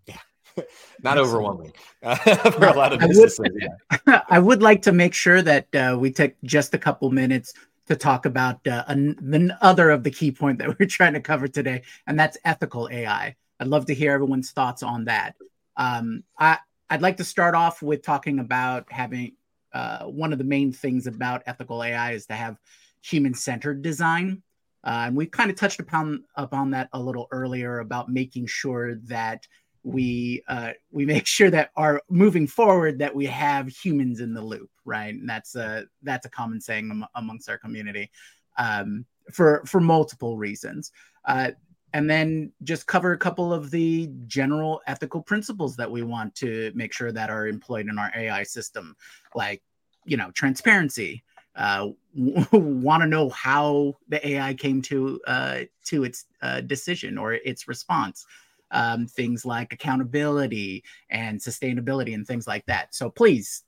Yeah, 0.06 0.16
not 1.04 1.18
overwhelming 1.18 1.72
for 2.02 2.66
a 2.66 2.74
lot 2.74 2.92
of 2.92 3.00
I 3.00 3.06
would- 3.06 3.08
businesses. 3.08 3.46
yeah. 3.60 4.22
I 4.28 4.38
would 4.40 4.62
like 4.62 4.82
to 4.82 4.92
make 4.92 5.14
sure 5.14 5.42
that 5.42 5.72
uh, 5.74 5.96
we 6.00 6.10
take 6.10 6.34
just 6.42 6.74
a 6.74 6.78
couple 6.78 7.10
minutes 7.10 7.52
to 7.86 7.94
talk 7.96 8.26
about 8.26 8.66
uh, 8.66 8.84
an, 8.88 9.16
the 9.20 9.56
other 9.62 9.90
of 9.90 10.02
the 10.02 10.10
key 10.10 10.32
point 10.32 10.58
that 10.58 10.78
we're 10.78 10.86
trying 10.86 11.12
to 11.14 11.20
cover 11.20 11.46
today, 11.46 11.82
and 12.06 12.18
that's 12.18 12.36
ethical 12.44 12.88
AI. 12.90 13.36
I'd 13.60 13.66
love 13.68 13.86
to 13.86 13.94
hear 13.94 14.12
everyone's 14.12 14.50
thoughts 14.50 14.82
on 14.82 15.04
that. 15.04 15.34
Um, 15.76 16.24
I, 16.38 16.58
I'd 16.90 17.02
like 17.02 17.18
to 17.18 17.24
start 17.24 17.54
off 17.54 17.82
with 17.82 18.02
talking 18.02 18.38
about 18.38 18.90
having 18.90 19.32
uh, 19.72 20.04
one 20.04 20.32
of 20.32 20.38
the 20.38 20.44
main 20.44 20.72
things 20.72 21.06
about 21.06 21.42
ethical 21.46 21.82
AI 21.84 22.12
is 22.12 22.26
to 22.26 22.34
have 22.34 22.58
human-centered 23.02 23.82
design, 23.82 24.42
uh, 24.84 25.04
and 25.06 25.16
we 25.16 25.26
kind 25.26 25.50
of 25.50 25.56
touched 25.56 25.80
upon 25.80 26.24
upon 26.36 26.70
that 26.70 26.88
a 26.92 27.00
little 27.00 27.26
earlier 27.30 27.80
about 27.80 28.08
making 28.08 28.46
sure 28.46 28.94
that 29.06 29.46
we 29.82 30.42
uh, 30.48 30.72
we 30.90 31.06
make 31.06 31.26
sure 31.38 31.50
that 31.50 31.70
our 31.76 32.02
moving 32.08 32.46
forward 32.46 32.98
that 32.98 33.14
we 33.14 33.26
have 33.26 33.68
humans 33.68 34.20
in 34.20 34.34
the 34.34 34.42
loop, 34.42 34.70
right? 34.84 35.14
And 35.14 35.28
that's 35.28 35.54
a 35.54 35.84
that's 36.02 36.26
a 36.26 36.30
common 36.30 36.60
saying 36.60 36.90
am- 36.90 37.06
amongst 37.14 37.48
our 37.48 37.58
community 37.58 38.10
um, 38.58 39.04
for 39.32 39.62
for 39.66 39.80
multiple 39.80 40.36
reasons. 40.36 40.92
Uh, 41.24 41.50
and 41.94 42.08
then 42.08 42.52
just 42.64 42.86
cover 42.86 43.12
a 43.12 43.18
couple 43.18 43.52
of 43.52 43.70
the 43.70 44.10
general 44.26 44.82
ethical 44.86 45.22
principles 45.22 45.74
that 45.76 45.90
we 45.90 46.02
want 46.02 46.34
to 46.34 46.70
make 46.74 46.92
sure 46.92 47.10
that 47.12 47.30
are 47.30 47.46
employed 47.46 47.88
in 47.88 47.98
our 47.98 48.12
AI 48.14 48.42
system, 48.42 48.94
like 49.34 49.62
you 50.04 50.16
know 50.16 50.30
transparency. 50.32 51.24
Uh, 51.58 51.88
want 52.52 53.02
to 53.02 53.06
know 53.06 53.28
how 53.30 53.94
the 54.08 54.26
AI 54.26 54.54
came 54.54 54.80
to 54.82 55.20
uh, 55.26 55.60
to 55.84 56.04
its 56.04 56.24
uh, 56.40 56.62
decision 56.62 57.18
or 57.18 57.34
its 57.34 57.68
response 57.68 58.24
um, 58.70 59.06
things 59.06 59.44
like 59.44 59.72
accountability 59.72 60.84
and 61.10 61.38
sustainability 61.38 62.14
and 62.14 62.26
things 62.26 62.46
like 62.46 62.64
that. 62.66 62.94
So 62.94 63.10
please, 63.10 63.64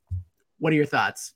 what 0.59 0.73
are 0.73 0.77
your 0.77 0.87
thoughts? 0.87 1.35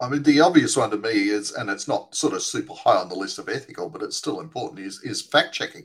I 0.00 0.08
mean, 0.08 0.22
the 0.22 0.40
obvious 0.40 0.76
one 0.76 0.90
to 0.90 0.96
me 0.96 1.28
is, 1.28 1.52
and 1.52 1.70
it's 1.70 1.88
not 1.88 2.14
sort 2.14 2.34
of 2.34 2.42
super 2.42 2.74
high 2.74 2.96
on 2.96 3.08
the 3.08 3.14
list 3.14 3.38
of 3.38 3.48
ethical, 3.48 3.88
but 3.88 4.02
it's 4.02 4.16
still 4.16 4.40
important, 4.40 4.80
is, 4.80 5.00
is 5.02 5.22
fact 5.22 5.54
checking. 5.54 5.84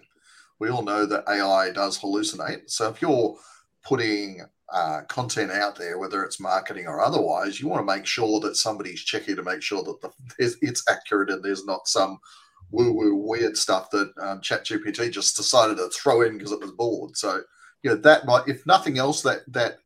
We 0.57 0.69
all 0.69 0.81
know 0.81 1.05
that 1.05 1.29
AI 1.29 1.71
does 1.71 1.99
hallucinate. 1.99 2.69
So 2.69 2.89
if 2.89 3.01
you're 3.01 3.37
putting 3.83 4.41
uh, 4.73 5.01
content 5.07 5.51
out 5.51 5.75
there, 5.75 5.97
whether 5.97 6.23
it's 6.23 6.39
marketing 6.39 6.87
or 6.87 7.01
otherwise, 7.01 7.59
you 7.59 7.67
want 7.67 7.85
to 7.85 7.95
make 7.95 8.05
sure 8.05 8.39
that 8.39 8.55
somebody's 8.55 9.01
checking 9.01 9.35
to 9.35 9.43
make 9.43 9.61
sure 9.61 9.83
that 9.83 10.01
the, 10.01 10.11
it's, 10.61 10.83
accurate 10.89 11.29
and 11.29 11.43
there's 11.43 11.65
not 11.65 11.87
some 11.87 12.19
woo 12.71 12.93
woo 12.93 13.15
weird 13.15 13.57
stuff 13.57 13.89
that 13.89 14.11
um, 14.21 14.41
ChatGPT 14.41 15.11
just 15.11 15.35
decided 15.35 15.77
to 15.77 15.89
throw 15.89 16.21
in 16.21 16.37
because 16.37 16.51
it 16.51 16.61
was 16.61 16.71
bored. 16.71 17.17
So, 17.17 17.41
you 17.83 17.89
know, 17.89 17.95
that 17.97 18.25
might, 18.25 18.47
if 18.47 18.65
nothing 18.65 18.97
else, 18.97 19.21
that 19.23 19.39
that 19.47 19.79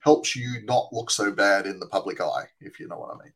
helps 0.00 0.34
you 0.36 0.62
not 0.64 0.92
look 0.92 1.10
so 1.10 1.30
bad 1.30 1.66
in 1.66 1.78
the 1.78 1.86
public 1.86 2.20
eye, 2.20 2.46
if 2.60 2.80
you 2.80 2.88
know 2.88 2.98
what 2.98 3.14
I 3.14 3.24
mean. 3.24 3.32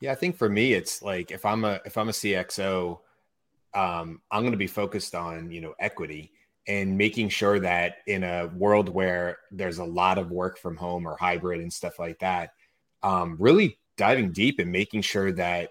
Yeah, 0.00 0.12
I 0.12 0.14
think 0.14 0.36
for 0.36 0.48
me, 0.48 0.74
it's 0.74 1.02
like 1.02 1.30
if 1.30 1.44
I'm 1.44 1.64
a 1.64 1.80
if 1.84 1.96
I'm 1.96 2.08
a 2.08 2.12
CXO, 2.12 2.98
um, 3.74 4.20
I'm 4.30 4.42
going 4.42 4.52
to 4.52 4.58
be 4.58 4.66
focused 4.66 5.14
on 5.14 5.50
you 5.50 5.60
know 5.60 5.74
equity 5.80 6.32
and 6.68 6.98
making 6.98 7.30
sure 7.30 7.58
that 7.58 7.96
in 8.06 8.22
a 8.22 8.46
world 8.54 8.90
where 8.90 9.38
there's 9.50 9.78
a 9.78 9.84
lot 9.84 10.18
of 10.18 10.30
work 10.30 10.58
from 10.58 10.76
home 10.76 11.08
or 11.08 11.16
hybrid 11.16 11.60
and 11.60 11.72
stuff 11.72 11.98
like 11.98 12.18
that, 12.18 12.50
um, 13.02 13.36
really 13.38 13.78
diving 13.96 14.32
deep 14.32 14.58
and 14.58 14.70
making 14.70 15.00
sure 15.00 15.32
that 15.32 15.70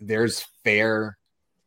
there's 0.00 0.46
fair, 0.64 1.18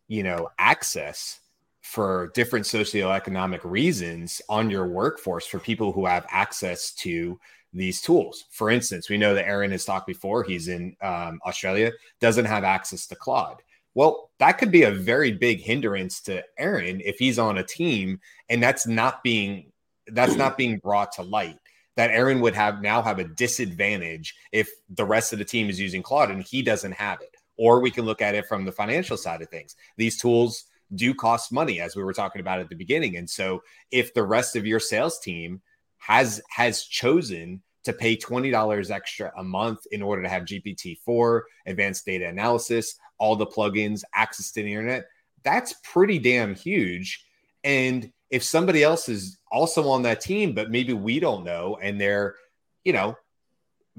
you 0.07 0.23
know, 0.23 0.49
access 0.57 1.39
for 1.81 2.31
different 2.33 2.65
socioeconomic 2.65 3.61
reasons 3.63 4.41
on 4.49 4.69
your 4.69 4.87
workforce 4.87 5.45
for 5.45 5.59
people 5.59 5.91
who 5.91 6.05
have 6.05 6.25
access 6.29 6.91
to 6.93 7.39
these 7.71 8.01
tools. 8.01 8.45
For 8.49 8.71
instance, 8.71 9.09
we 9.09 9.17
know 9.17 9.35
that 9.35 9.47
Aaron 9.47 9.71
has 9.71 9.85
talked 9.85 10.07
before, 10.07 10.43
he's 10.43 10.67
in 10.67 10.95
um, 11.01 11.39
Australia, 11.45 11.91
doesn't 12.19 12.45
have 12.45 12.63
access 12.63 13.05
to 13.07 13.15
Claude. 13.15 13.61
Well, 13.95 14.29
that 14.39 14.53
could 14.53 14.71
be 14.71 14.83
a 14.83 14.91
very 14.91 15.31
big 15.31 15.61
hindrance 15.61 16.21
to 16.21 16.43
Aaron 16.57 17.01
if 17.03 17.19
he's 17.19 17.39
on 17.39 17.57
a 17.57 17.63
team 17.63 18.19
and 18.49 18.61
that's 18.61 18.87
not 18.87 19.23
being 19.23 19.71
that's 20.07 20.35
not 20.35 20.57
being 20.57 20.77
brought 20.79 21.11
to 21.13 21.21
light. 21.21 21.57
That 21.95 22.11
Aaron 22.11 22.39
would 22.41 22.55
have 22.55 22.81
now 22.81 23.01
have 23.01 23.19
a 23.19 23.25
disadvantage 23.25 24.35
if 24.51 24.69
the 24.89 25.05
rest 25.05 25.33
of 25.33 25.39
the 25.39 25.45
team 25.45 25.69
is 25.69 25.79
using 25.79 26.01
Claude 26.01 26.31
and 26.31 26.41
he 26.41 26.61
doesn't 26.61 26.93
have 26.93 27.21
it. 27.21 27.35
Or 27.57 27.81
we 27.81 27.91
can 27.91 28.05
look 28.05 28.21
at 28.21 28.35
it 28.35 28.47
from 28.47 28.63
the 28.63 28.71
financial 28.71 29.17
side 29.17 29.41
of 29.41 29.49
things. 29.49 29.75
These 29.97 30.17
tools 30.17 30.65
do 30.95 31.13
cost 31.13 31.51
money, 31.51 31.81
as 31.81 31.95
we 31.95 32.03
were 32.03 32.13
talking 32.13 32.39
about 32.39 32.59
at 32.59 32.69
the 32.69 32.75
beginning. 32.75 33.17
And 33.17 33.29
so 33.29 33.63
if 33.91 34.13
the 34.13 34.23
rest 34.23 34.55
of 34.55 34.65
your 34.65 34.79
sales 34.79 35.19
team 35.19 35.61
has 35.97 36.41
has 36.49 36.83
chosen 36.83 37.61
to 37.83 37.93
pay 37.93 38.17
$20 38.17 38.91
extra 38.91 39.31
a 39.37 39.43
month 39.43 39.79
in 39.91 40.01
order 40.01 40.21
to 40.21 40.29
have 40.29 40.43
GPT-4, 40.43 41.41
advanced 41.65 42.05
data 42.05 42.27
analysis, 42.27 42.95
all 43.17 43.35
the 43.35 43.47
plugins, 43.47 44.03
access 44.13 44.51
to 44.51 44.63
the 44.63 44.71
internet, 44.71 45.05
that's 45.43 45.73
pretty 45.83 46.19
damn 46.19 46.55
huge. 46.55 47.25
And 47.63 48.11
if 48.29 48.43
somebody 48.43 48.83
else 48.83 49.09
is 49.09 49.39
also 49.51 49.87
on 49.89 50.03
that 50.03 50.21
team, 50.21 50.53
but 50.53 50.71
maybe 50.71 50.93
we 50.93 51.19
don't 51.19 51.43
know, 51.43 51.77
and 51.81 51.99
they're, 51.99 52.35
you 52.83 52.93
know, 52.93 53.17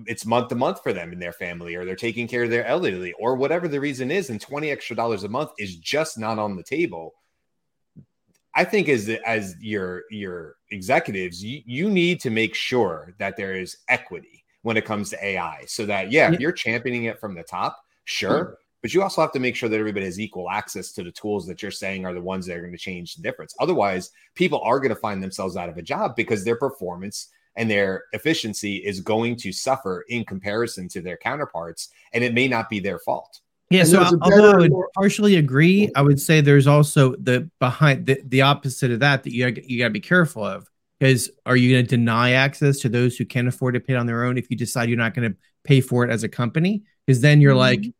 it's 0.07 0.25
month 0.25 0.49
to 0.49 0.55
month 0.55 0.83
for 0.83 0.93
them 0.93 1.12
and 1.12 1.21
their 1.21 1.33
family, 1.33 1.75
or 1.75 1.85
they're 1.85 1.97
taking 1.97 2.29
care 2.29 2.45
of 2.45 2.51
their 2.51 2.64
elderly, 2.64 3.12
or 3.14 3.35
whatever 3.35 3.69
the 3.69 3.81
reason 3.81 4.11
is, 4.11 4.31
and 4.31 4.40
20 4.40 4.71
extra 4.71 4.97
dollars 4.97 5.25
a 5.25 5.29
month 5.29 5.51
is 5.59 5.77
just 5.77 6.19
not 6.19 6.38
on 6.38 6.57
the 6.57 6.62
table. 6.62 7.14
I 8.61 8.64
think 8.64 8.90
as 8.90 9.09
as 9.25 9.57
your 9.59 10.03
your 10.11 10.57
executives, 10.70 11.42
you, 11.42 11.62
you 11.64 11.88
need 11.88 12.20
to 12.20 12.29
make 12.29 12.55
sure 12.55 13.14
that 13.16 13.38
there 13.38 13.55
is 13.55 13.79
equity 13.88 14.44
when 14.61 14.77
it 14.77 14.85
comes 14.85 15.09
to 15.11 15.25
AI, 15.25 15.64
so 15.66 15.87
that 15.87 16.12
yeah, 16.12 16.31
if 16.31 16.38
you're 16.38 16.53
championing 16.53 17.05
it 17.05 17.18
from 17.18 17.35
the 17.35 17.42
top, 17.42 17.79
sure, 18.05 18.44
mm-hmm. 18.44 18.55
but 18.83 18.92
you 18.92 19.03
also 19.03 19.23
have 19.23 19.33
to 19.33 19.38
make 19.38 19.57
sure 19.57 19.70
that 19.70 19.81
everybody 19.81 20.05
has 20.05 20.20
equal 20.20 20.51
access 20.51 20.92
to 20.92 21.03
the 21.03 21.11
tools 21.11 21.46
that 21.46 21.62
you're 21.62 21.70
saying 21.70 22.05
are 22.05 22.12
the 22.12 22.20
ones 22.20 22.44
that 22.44 22.55
are 22.55 22.61
going 22.61 22.70
to 22.70 22.77
change 22.77 23.14
the 23.14 23.23
difference. 23.23 23.55
Otherwise, 23.61 24.11
people 24.35 24.61
are 24.61 24.79
going 24.79 24.94
to 24.94 24.94
find 24.94 25.23
themselves 25.23 25.57
out 25.57 25.70
of 25.70 25.79
a 25.79 25.83
job 25.83 26.14
because 26.14 26.44
their 26.44 26.57
performance 26.57 27.29
and 27.57 27.70
their 27.70 28.05
efficiency 28.12 28.77
is 28.77 29.01
going 29.01 29.37
to 29.37 29.53
suffer 29.53 30.05
in 30.11 30.23
comparison 30.23 30.87
to 30.87 31.01
their 31.01 31.16
counterparts, 31.16 31.88
and 32.12 32.23
it 32.23 32.35
may 32.35 32.46
not 32.46 32.68
be 32.68 32.79
their 32.79 32.99
fault. 32.99 33.40
Yeah, 33.70 33.85
so 33.85 34.02
although 34.20 34.50
I 34.50 34.56
would 34.56 34.72
partially 34.96 35.37
agree, 35.37 35.90
I 35.94 36.02
would 36.02 36.20
say 36.20 36.40
there's 36.40 36.66
also 36.66 37.14
the 37.16 37.48
behind 37.61 38.06
the, 38.06 38.20
the 38.24 38.42
opposite 38.42 38.90
of 38.90 38.98
that 39.00 39.22
that 39.22 39.33
you 39.33 39.46
you 39.64 39.78
got 39.78 39.85
to 39.85 39.90
be 39.90 40.00
careful 40.00 40.44
of 40.44 40.68
because 40.98 41.30
are 41.46 41.56
you 41.56 41.74
going 41.74 41.87
to 41.87 41.88
deny 41.88 42.33
access 42.33 42.80
to 42.80 42.88
those 42.88 43.16
who 43.16 43.24
can't 43.24 43.46
afford 43.46 43.74
to 43.74 43.80
pay 43.80 43.94
it 43.94 43.96
on 43.96 44.06
their 44.06 44.24
own 44.24 44.37
if 44.37 44.50
you 44.50 44.56
decide 44.56 44.88
you're 44.88 44.98
not 44.98 45.14
going 45.14 45.30
to 45.30 45.37
pay 45.62 45.80
for 45.80 46.04
it 46.04 46.11
as 46.11 46.24
a 46.24 46.28
company? 46.28 46.83
Because 47.06 47.20
then 47.20 47.40
you're 47.40 47.54
mm-hmm. 47.54 47.90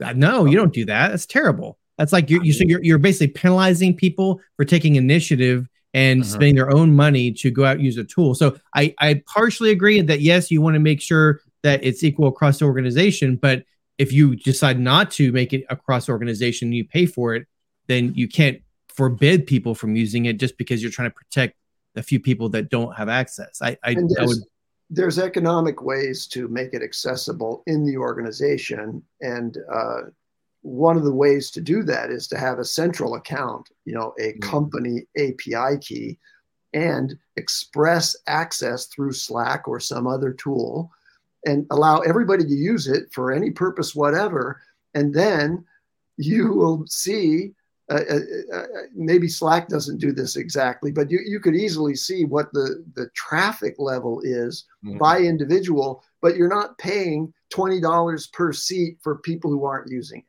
like, 0.00 0.16
no, 0.16 0.46
you 0.46 0.56
don't 0.56 0.72
do 0.72 0.86
that. 0.86 1.08
That's 1.08 1.26
terrible. 1.26 1.78
That's 1.98 2.14
like 2.14 2.30
you're, 2.30 2.42
you 2.42 2.54
so 2.54 2.64
you're, 2.66 2.82
you're 2.82 2.98
basically 2.98 3.28
penalizing 3.28 3.94
people 3.94 4.40
for 4.56 4.64
taking 4.64 4.96
initiative 4.96 5.68
and 5.92 6.22
uh-huh. 6.22 6.30
spending 6.30 6.54
their 6.54 6.74
own 6.74 6.96
money 6.96 7.30
to 7.32 7.50
go 7.50 7.66
out 7.66 7.76
and 7.76 7.84
use 7.84 7.98
a 7.98 8.04
tool. 8.04 8.34
So 8.34 8.56
I, 8.74 8.94
I 8.98 9.22
partially 9.26 9.70
agree 9.70 10.00
that 10.00 10.20
yes, 10.20 10.50
you 10.50 10.62
want 10.62 10.74
to 10.74 10.80
make 10.80 11.02
sure 11.02 11.40
that 11.62 11.84
it's 11.84 12.02
equal 12.02 12.28
across 12.28 12.58
the 12.58 12.64
organization, 12.64 13.36
but 13.36 13.64
if 14.00 14.14
you 14.14 14.34
decide 14.34 14.80
not 14.80 15.10
to 15.10 15.30
make 15.30 15.52
it 15.52 15.66
across 15.68 16.08
organization, 16.08 16.68
and 16.68 16.74
you 16.74 16.86
pay 16.86 17.04
for 17.04 17.34
it, 17.34 17.46
then 17.86 18.14
you 18.14 18.26
can't 18.28 18.62
forbid 18.88 19.46
people 19.46 19.74
from 19.74 19.94
using 19.94 20.24
it 20.24 20.40
just 20.40 20.56
because 20.56 20.80
you're 20.80 20.90
trying 20.90 21.10
to 21.10 21.14
protect 21.14 21.54
the 21.94 22.02
few 22.02 22.18
people 22.18 22.48
that 22.48 22.70
don't 22.70 22.96
have 22.96 23.10
access. 23.10 23.60
I, 23.60 23.76
I, 23.84 23.92
there's, 23.92 24.16
I 24.18 24.24
would. 24.24 24.38
There's 24.88 25.18
economic 25.18 25.82
ways 25.82 26.26
to 26.28 26.48
make 26.48 26.72
it 26.72 26.82
accessible 26.82 27.62
in 27.66 27.84
the 27.84 27.98
organization, 27.98 29.02
and 29.20 29.58
uh, 29.70 30.00
one 30.62 30.96
of 30.96 31.04
the 31.04 31.14
ways 31.14 31.50
to 31.50 31.60
do 31.60 31.82
that 31.82 32.10
is 32.10 32.26
to 32.28 32.38
have 32.38 32.58
a 32.58 32.64
central 32.64 33.16
account, 33.16 33.68
you 33.84 33.92
know, 33.92 34.14
a 34.18 34.32
mm-hmm. 34.32 34.50
company 34.50 35.06
API 35.18 35.76
key, 35.78 36.18
and 36.72 37.18
express 37.36 38.16
access 38.26 38.86
through 38.86 39.12
Slack 39.12 39.68
or 39.68 39.78
some 39.78 40.06
other 40.06 40.32
tool 40.32 40.90
and 41.44 41.66
allow 41.70 42.00
everybody 42.00 42.44
to 42.44 42.54
use 42.54 42.86
it 42.86 43.12
for 43.12 43.32
any 43.32 43.50
purpose 43.50 43.94
whatever 43.94 44.60
and 44.94 45.14
then 45.14 45.64
you 46.16 46.52
will 46.52 46.84
see 46.86 47.52
uh, 47.90 48.04
uh, 48.08 48.56
uh, 48.56 48.66
maybe 48.94 49.26
slack 49.26 49.68
doesn't 49.68 49.98
do 49.98 50.12
this 50.12 50.36
exactly 50.36 50.92
but 50.92 51.10
you, 51.10 51.18
you 51.26 51.40
could 51.40 51.56
easily 51.56 51.94
see 51.94 52.24
what 52.24 52.52
the, 52.52 52.84
the 52.94 53.08
traffic 53.14 53.74
level 53.78 54.20
is 54.22 54.66
mm-hmm. 54.84 54.98
by 54.98 55.18
individual 55.18 56.04
but 56.22 56.36
you're 56.36 56.48
not 56.48 56.76
paying 56.78 57.32
$20 57.52 58.32
per 58.32 58.52
seat 58.52 58.98
for 59.02 59.18
people 59.18 59.50
who 59.50 59.64
aren't 59.64 59.90
using 59.90 60.20
it 60.20 60.24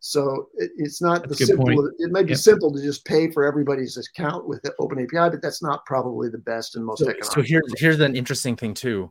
so 0.00 0.48
it, 0.56 0.70
it's 0.76 1.02
not 1.02 1.22
that's 1.22 1.38
the 1.40 1.46
simple 1.46 1.66
point. 1.66 1.94
it 1.98 2.12
might 2.12 2.26
be 2.26 2.32
yep. 2.32 2.38
simple 2.38 2.72
to 2.72 2.80
just 2.80 3.04
pay 3.04 3.30
for 3.30 3.44
everybody's 3.44 3.96
account 3.96 4.46
with 4.46 4.62
the 4.62 4.72
open 4.78 4.98
api 4.98 5.30
but 5.30 5.42
that's 5.42 5.62
not 5.62 5.84
probably 5.84 6.28
the 6.28 6.38
best 6.38 6.76
and 6.76 6.84
most 6.84 7.00
so, 7.00 7.06
economic 7.10 7.32
so 7.32 7.42
here, 7.42 7.62
here's 7.76 8.00
an 8.00 8.14
interesting 8.16 8.56
thing 8.56 8.72
too 8.72 9.10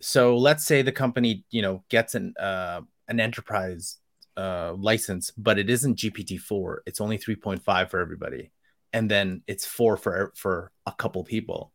so 0.00 0.36
let's 0.36 0.64
say 0.64 0.82
the 0.82 0.92
company 0.92 1.44
you 1.50 1.62
know 1.62 1.82
gets 1.88 2.14
an 2.14 2.34
uh, 2.38 2.80
an 3.08 3.20
enterprise 3.20 3.98
uh, 4.36 4.72
license 4.74 5.32
but 5.36 5.58
it 5.58 5.68
isn't 5.68 5.98
gpt-4 5.98 6.78
it's 6.86 7.00
only 7.00 7.18
3.5 7.18 7.90
for 7.90 8.00
everybody 8.00 8.52
and 8.92 9.10
then 9.10 9.42
it's 9.46 9.66
4 9.66 9.96
for 9.96 10.32
for 10.34 10.72
a 10.86 10.92
couple 10.92 11.22
people. 11.24 11.72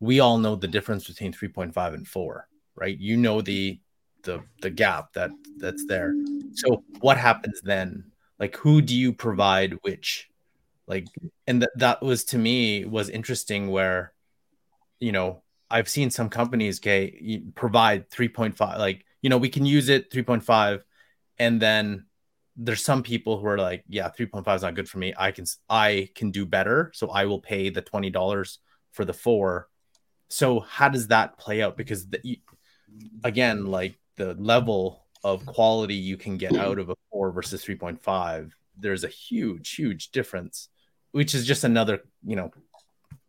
We 0.00 0.20
all 0.20 0.38
know 0.38 0.56
the 0.56 0.68
difference 0.68 1.06
between 1.06 1.32
3.5 1.32 1.94
and 1.94 2.06
4 2.06 2.48
right? 2.74 2.98
You 2.98 3.16
know 3.16 3.40
the 3.42 3.78
the 4.22 4.42
the 4.62 4.70
gap 4.70 5.12
that 5.14 5.30
that's 5.58 5.86
there. 5.86 6.14
So 6.54 6.84
what 7.00 7.18
happens 7.18 7.60
then? 7.62 8.04
Like 8.38 8.56
who 8.56 8.80
do 8.80 8.96
you 8.96 9.12
provide 9.12 9.78
which? 9.82 10.28
Like 10.86 11.06
and 11.46 11.60
th- 11.60 11.70
that 11.76 12.02
was 12.02 12.24
to 12.26 12.38
me 12.38 12.84
was 12.84 13.08
interesting 13.08 13.70
where 13.70 14.12
you 15.00 15.12
know 15.12 15.41
I've 15.72 15.88
seen 15.88 16.10
some 16.10 16.28
companies 16.28 16.78
okay, 16.78 17.42
provide 17.54 18.10
3.5, 18.10 18.78
like, 18.78 19.06
you 19.22 19.30
know, 19.30 19.38
we 19.38 19.48
can 19.48 19.64
use 19.64 19.88
it 19.88 20.10
3.5. 20.10 20.82
And 21.38 21.60
then 21.60 22.04
there's 22.56 22.84
some 22.84 23.02
people 23.02 23.38
who 23.38 23.46
are 23.46 23.56
like, 23.56 23.82
yeah, 23.88 24.10
3.5 24.10 24.54
is 24.54 24.62
not 24.62 24.74
good 24.74 24.88
for 24.88 24.98
me. 24.98 25.14
I 25.16 25.30
can, 25.30 25.46
I 25.70 26.10
can 26.14 26.30
do 26.30 26.44
better. 26.44 26.92
So 26.94 27.08
I 27.08 27.24
will 27.24 27.40
pay 27.40 27.70
the 27.70 27.80
$20 27.80 28.58
for 28.90 29.06
the 29.06 29.14
four. 29.14 29.68
So 30.28 30.60
how 30.60 30.90
does 30.90 31.08
that 31.08 31.38
play 31.38 31.62
out? 31.62 31.78
Because 31.78 32.06
the, 32.06 32.38
again, 33.24 33.64
like 33.64 33.98
the 34.16 34.34
level 34.34 35.06
of 35.24 35.46
quality 35.46 35.94
you 35.94 36.18
can 36.18 36.36
get 36.36 36.54
out 36.54 36.78
of 36.78 36.90
a 36.90 36.96
four 37.10 37.32
versus 37.32 37.64
3.5, 37.64 38.50
there's 38.76 39.04
a 39.04 39.08
huge, 39.08 39.74
huge 39.74 40.10
difference, 40.10 40.68
which 41.12 41.34
is 41.34 41.46
just 41.46 41.64
another, 41.64 42.02
you 42.26 42.36
know, 42.36 42.50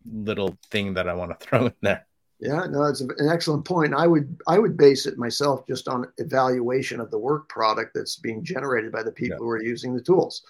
little 0.06 0.58
thing 0.70 0.96
that 0.96 1.08
I 1.08 1.14
want 1.14 1.40
to 1.40 1.46
throw 1.46 1.68
in 1.68 1.74
there. 1.82 2.06
Yeah, 2.44 2.66
no, 2.70 2.84
it's 2.84 3.00
an 3.00 3.10
excellent 3.32 3.64
point. 3.64 3.94
I 3.94 4.06
would 4.06 4.38
I 4.48 4.60
would 4.60 4.76
base 4.76 5.06
it 5.06 5.18
myself 5.18 5.66
just 5.66 5.88
on 5.88 6.12
evaluation 6.18 7.00
of 7.00 7.10
the 7.10 7.18
work 7.18 7.48
product 7.48 7.94
that's 7.96 8.18
being 8.18 8.44
generated 8.44 8.92
by 8.92 9.02
the 9.02 9.14
people 9.14 9.38
yeah. 9.38 9.46
who 9.46 9.50
are 9.50 9.64
using 9.64 9.96
the 9.96 10.02
tools, 10.02 10.44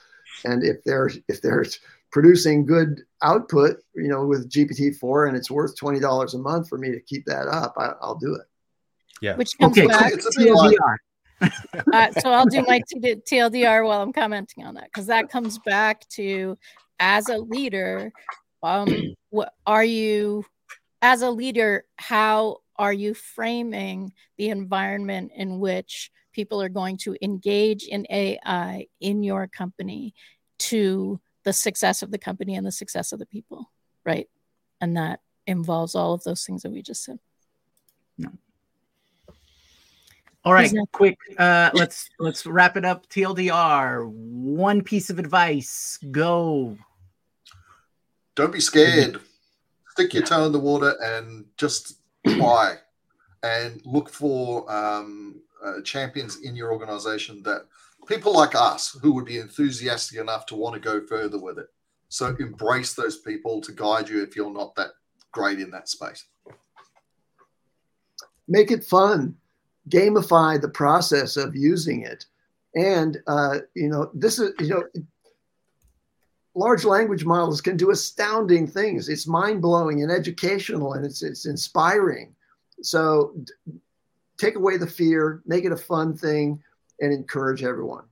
and 0.44 0.64
if 0.64 0.84
they're 0.84 1.12
if 1.28 1.40
they're 1.42 1.66
producing 2.12 2.66
good 2.66 3.02
output, 3.22 3.78
you 3.94 4.08
know, 4.08 4.26
with 4.26 4.50
GPT 4.50 4.98
four, 4.98 5.28
and 5.28 5.38
it's 5.38 5.52
worth 5.52 5.78
twenty 5.78 6.00
dollars 6.00 6.34
a 6.34 6.40
month 6.40 6.68
for 6.68 6.80
me 6.80 6.90
to 6.90 7.00
keep 7.00 7.26
that 7.26 7.48
up, 7.48 7.76
I, 7.78 7.94
will 8.02 8.16
do 8.16 8.34
it. 8.34 8.48
Yeah. 9.22 9.36
Which 9.36 9.56
comes 9.60 9.78
okay. 9.78 9.86
back 9.86 10.14
to 10.14 10.32
TLDR. 10.36 10.96
uh, 11.94 12.12
so 12.22 12.32
I'll 12.32 12.48
do 12.48 12.64
my 12.68 12.82
t- 12.88 13.16
TLDR 13.16 13.86
while 13.86 14.02
I'm 14.02 14.14
commenting 14.14 14.66
on 14.66 14.74
that 14.76 14.86
because 14.86 15.06
that 15.08 15.30
comes 15.30 15.60
back 15.60 16.08
to 16.10 16.58
as 17.00 17.30
a 17.30 17.38
leader, 17.38 18.12
um, 18.64 19.14
what 19.30 19.54
are 19.68 19.84
you 19.84 20.44
as 21.04 21.22
a 21.22 21.30
leader, 21.30 21.84
how 21.98 22.62
are 22.78 22.94
you 22.94 23.14
framing 23.14 24.14
the 24.38 24.50
environment 24.50 25.34
in 25.36 25.60
which 25.60 26.10
people 26.32 26.62
are 26.62 26.70
going 26.70 26.98
to 26.98 27.16
engage 27.22 27.84
in 27.84 28.08
AI 28.10 28.88
in 29.02 29.22
your 29.22 29.46
company 29.46 30.16
to 30.58 31.20
the 31.44 31.52
success 31.52 32.02
of 32.02 32.10
the 32.10 32.18
company 32.18 32.56
and 32.56 32.66
the 32.66 32.72
success 32.72 33.12
of 33.12 33.20
the 33.20 33.26
people, 33.26 33.70
right? 34.06 34.30
And 34.80 34.96
that 34.96 35.20
involves 35.46 35.94
all 35.94 36.14
of 36.14 36.24
those 36.24 36.46
things 36.46 36.64
that 36.64 36.72
we 36.72 36.82
just 36.82 37.04
said. 37.04 37.20
All 40.46 40.54
right, 40.54 40.66
Exactly. 40.66 40.88
quick. 40.92 41.18
Uh, 41.38 41.70
let's 41.74 42.10
let's 42.20 42.46
wrap 42.46 42.76
it 42.76 42.84
up. 42.84 43.08
TLDR. 43.08 44.06
One 44.10 44.82
piece 44.82 45.10
of 45.10 45.18
advice. 45.18 45.98
Go. 46.12 46.78
Don't 48.36 48.52
be 48.52 48.60
scared. 48.60 49.22
Stick 49.94 50.16
your 50.16 50.24
toe 50.24 50.46
in 50.46 50.52
the 50.52 50.60
water 50.60 50.96
and 51.04 51.46
just 51.56 52.00
try 52.26 52.78
and 53.44 53.80
look 53.86 54.10
for 54.10 54.72
um, 54.72 55.40
uh, 55.64 55.82
champions 55.82 56.42
in 56.42 56.56
your 56.56 56.72
organization 56.72 57.44
that 57.44 57.68
people 58.08 58.34
like 58.34 58.56
us 58.56 58.98
who 59.04 59.14
would 59.14 59.26
be 59.26 59.38
enthusiastic 59.38 60.20
enough 60.20 60.48
to 60.48 60.56
want 60.56 60.74
to 60.74 60.80
go 60.80 61.06
further 61.06 61.38
with 61.40 61.60
it. 61.60 61.68
So 62.10 62.36
embrace 62.40 62.96
those 62.96 63.18
people 63.20 63.62
to 63.62 63.72
guide 63.72 64.10
you 64.10 64.24
if 64.24 64.36
you're 64.36 64.52
not 64.52 64.74
that 64.78 64.94
great 65.32 65.60
in 65.60 65.70
that 65.70 65.88
space. 65.88 66.26
make 68.48 68.72
it 68.72 68.84
fun 68.84 69.36
gamify 69.90 70.60
the 70.60 70.70
process 70.70 71.38
of 71.38 71.56
using 71.56 72.02
it 72.02 72.26
and 72.76 73.22
uh, 73.28 73.60
you 73.76 73.90
know 73.90 74.10
this 74.14 74.40
is 74.40 74.52
you 74.60 74.70
know 74.70 74.84
large 76.56 76.86
language 76.86 77.26
models 77.26 77.62
can 77.62 77.78
do 77.78 77.92
astounding 77.92 78.68
things. 78.68 79.10
It's 79.10 79.28
mind-blowing 79.28 80.04
and 80.04 80.12
educational 80.12 80.94
and 80.94 81.06
it's 81.06 81.24
it's 81.24 81.46
inspiring. 81.46 82.36
So 82.82 83.34
d- 83.44 83.74
take 84.38 84.56
away 84.56 84.78
the 84.78 84.88
fear 84.88 85.42
make 85.46 85.66
it 85.66 85.72
a 85.72 85.78
fun 85.78 86.16
thing 86.16 86.62
and 87.00 87.14
encourage 87.14 87.64
everyone. 87.64 88.06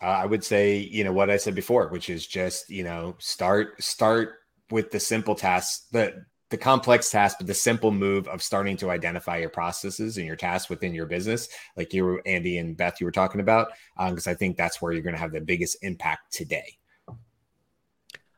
I 0.00 0.26
would 0.26 0.44
say, 0.44 0.76
you 0.76 1.04
know, 1.04 1.12
what 1.12 1.30
I 1.30 1.38
said 1.38 1.54
before, 1.54 1.88
which 1.88 2.10
is 2.10 2.26
just, 2.26 2.68
you 2.68 2.84
know, 2.84 3.16
start 3.18 3.82
start 3.82 4.40
with 4.70 4.90
the 4.90 5.00
simple 5.00 5.34
tasks, 5.34 5.86
the 5.90 6.26
the 6.50 6.56
complex 6.56 7.10
task, 7.10 7.38
but 7.38 7.46
the 7.46 7.54
simple 7.54 7.90
move 7.90 8.28
of 8.28 8.42
starting 8.42 8.76
to 8.76 8.90
identify 8.90 9.38
your 9.38 9.48
processes 9.48 10.16
and 10.16 10.26
your 10.26 10.36
tasks 10.36 10.70
within 10.70 10.94
your 10.94 11.06
business, 11.06 11.48
like 11.76 11.92
you, 11.92 12.20
Andy 12.24 12.58
and 12.58 12.76
Beth, 12.76 13.00
you 13.00 13.06
were 13.06 13.12
talking 13.12 13.40
about, 13.40 13.68
because 13.98 14.26
I 14.26 14.34
think 14.34 14.56
that's 14.56 14.80
where 14.80 14.92
you're 14.92 15.02
going 15.02 15.14
to 15.14 15.20
have 15.20 15.32
the 15.32 15.40
biggest 15.40 15.78
impact 15.82 16.32
today. 16.32 16.78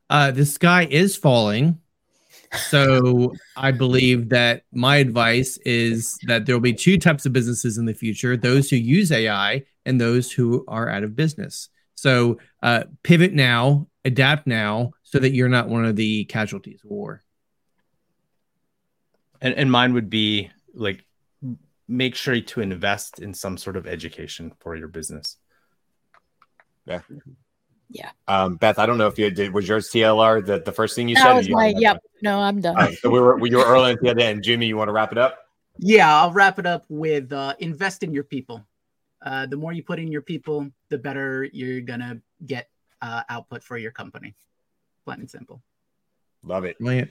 Uh, 0.08 0.30
the 0.30 0.46
sky 0.46 0.86
is 0.90 1.16
falling. 1.16 1.78
So 2.68 3.34
I 3.56 3.72
believe 3.72 4.30
that 4.30 4.62
my 4.72 4.96
advice 4.96 5.58
is 5.66 6.18
that 6.26 6.46
there 6.46 6.54
will 6.54 6.60
be 6.60 6.72
two 6.72 6.98
types 6.98 7.26
of 7.26 7.34
businesses 7.34 7.76
in 7.76 7.84
the 7.84 7.94
future 7.94 8.36
those 8.36 8.70
who 8.70 8.76
use 8.76 9.12
AI 9.12 9.64
and 9.84 10.00
those 10.00 10.32
who 10.32 10.64
are 10.66 10.88
out 10.88 11.04
of 11.04 11.14
business. 11.14 11.68
So 11.94 12.38
uh, 12.62 12.84
pivot 13.02 13.34
now, 13.34 13.88
adapt 14.04 14.46
now, 14.46 14.92
so 15.02 15.18
that 15.18 15.32
you're 15.32 15.48
not 15.48 15.68
one 15.68 15.84
of 15.84 15.96
the 15.96 16.24
casualties 16.24 16.80
of 16.84 16.90
war. 16.90 17.22
And, 19.40 19.54
and 19.54 19.70
mine 19.70 19.94
would 19.94 20.10
be 20.10 20.50
like 20.74 21.04
make 21.88 22.14
sure 22.14 22.40
to 22.40 22.60
invest 22.60 23.18
in 23.20 23.32
some 23.34 23.56
sort 23.56 23.76
of 23.76 23.86
education 23.86 24.52
for 24.60 24.76
your 24.76 24.88
business 24.88 25.36
Yeah. 26.86 27.00
Yeah. 27.90 28.10
Um, 28.26 28.56
Beth, 28.56 28.78
I 28.78 28.84
don't 28.84 28.98
know 28.98 29.06
if 29.06 29.18
you 29.18 29.30
did. 29.30 29.54
Was 29.54 29.66
yours 29.66 29.88
TLR 29.90 30.44
the, 30.44 30.60
the 30.60 30.72
first 30.72 30.94
thing 30.94 31.08
you 31.08 31.14
That 31.14 31.22
said? 31.24 31.32
was 31.36 31.48
You- 31.48 31.54
my 31.54 31.72
yep. 31.78 32.02
No, 32.20 32.38
I'm 32.40 32.60
done. 32.60 32.76
All 32.76 32.82
right, 32.84 32.98
so 32.98 33.08
we 33.08 33.18
were 33.20 33.38
you 33.46 33.56
were 33.56 33.64
early 33.64 33.92
at 33.92 34.00
the 34.02 34.24
end. 34.24 34.42
Jimmy, 34.42 34.66
you 34.66 34.76
want 34.76 34.88
to 34.88 34.92
wrap 34.92 35.12
it 35.12 35.18
up? 35.18 35.38
Yeah, 35.78 36.14
I'll 36.20 36.32
wrap 36.32 36.58
it 36.58 36.66
up 36.66 36.84
with 36.90 37.32
uh, 37.32 37.54
invest 37.60 38.02
in 38.02 38.12
your 38.12 38.24
people. 38.24 38.62
Uh, 39.24 39.46
the 39.46 39.56
more 39.56 39.72
you 39.72 39.82
put 39.82 39.98
in 39.98 40.10
your 40.12 40.22
people, 40.22 40.68
the 40.90 40.98
better 40.98 41.44
you're 41.52 41.80
gonna 41.80 42.20
get 42.44 42.68
uh, 43.00 43.22
output 43.28 43.62
for 43.62 43.78
your 43.78 43.92
company. 43.92 44.34
Plain 45.06 45.20
and 45.20 45.30
simple. 45.30 45.62
Love 46.42 46.64
it. 46.64 46.76
Brilliant. 46.78 47.10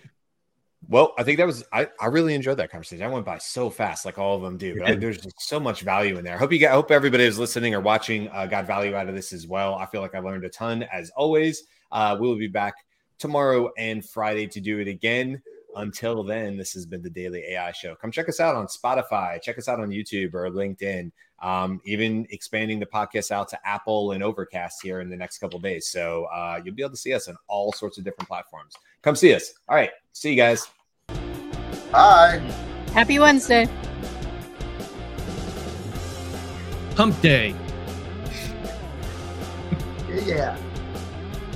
Well, 0.88 1.14
I 1.18 1.24
think 1.24 1.38
that 1.40 1.48
was 1.48 1.64
I, 1.74 1.88
I 2.00 2.06
really 2.08 2.36
enjoyed 2.36 2.58
that 2.58 2.70
conversation. 2.70 3.04
I 3.04 3.10
went 3.10 3.26
by 3.26 3.40
so 3.40 3.70
fast, 3.70 4.06
like 4.06 4.18
all 4.18 4.36
of 4.36 4.42
them 4.42 4.58
do. 4.58 4.80
But 4.80 5.00
there's 5.00 5.18
just 5.18 5.42
so 5.42 5.60
much 5.60 5.82
value 5.82 6.18
in 6.18 6.24
there. 6.24 6.36
I 6.36 6.38
hope 6.38 6.52
you 6.52 6.60
got 6.60 6.72
I 6.72 6.76
hope 6.76 6.92
everybody 6.92 7.26
who's 7.26 7.40
listening 7.40 7.74
or 7.74 7.82
watching 7.82 8.30
uh, 8.30 8.46
got 8.46 8.68
value 8.68 8.96
out 8.96 9.10
of 9.10 9.16
this 9.16 9.34
as 9.34 9.48
well. 9.48 9.76
I 9.76 9.86
feel 9.88 10.02
like 10.02 10.16
I 10.16 10.20
learned 10.20 10.46
a 10.46 10.50
ton 10.50 10.84
as 10.84 11.10
always. 11.12 11.64
Uh, 11.92 12.16
we 12.20 12.28
will 12.28 12.38
be 12.38 12.48
back 12.48 12.76
tomorrow 13.18 13.72
and 13.78 14.08
Friday 14.08 14.48
to 14.48 14.62
do 14.62 14.80
it 14.80 14.88
again. 14.88 15.42
Until 15.76 16.24
then, 16.24 16.58
this 16.58 16.74
has 16.74 16.86
been 16.86 17.04
the 17.04 17.10
Daily 17.10 17.44
AI 17.50 17.72
Show. 17.72 17.96
Come 17.96 18.12
check 18.12 18.30
us 18.30 18.40
out 18.40 18.56
on 18.56 18.66
Spotify, 18.66 19.40
check 19.42 19.58
us 19.60 19.68
out 19.68 19.80
on 19.80 19.90
YouTube 19.90 20.34
or 20.34 20.50
LinkedIn. 20.50 21.12
Um, 21.40 21.80
even 21.86 22.26
expanding 22.32 22.80
the 22.80 22.88
podcast 22.88 23.30
out 23.30 23.48
to 23.50 23.60
Apple 23.64 24.14
and 24.14 24.24
Overcast 24.24 24.82
here 24.82 25.02
in 25.02 25.10
the 25.10 25.16
next 25.16 25.38
couple 25.38 25.60
days. 25.60 25.88
So 25.88 26.26
uh, 26.34 26.60
you'll 26.64 26.74
be 26.74 26.82
able 26.82 26.92
to 26.92 26.98
see 26.98 27.14
us 27.14 27.28
on 27.28 27.38
all 27.48 27.72
sorts 27.72 28.00
of 28.00 28.04
different 28.04 28.28
platforms. 28.28 28.74
Come 29.04 29.16
see 29.16 29.36
us. 29.36 29.54
All 29.70 29.76
right. 29.76 29.92
See 30.18 30.32
you 30.32 30.36
guys. 30.36 30.68
Bye. 31.92 32.42
Happy 32.92 33.20
Wednesday. 33.20 33.70
Hump 36.96 37.22
day. 37.22 37.54
yeah 40.26 40.58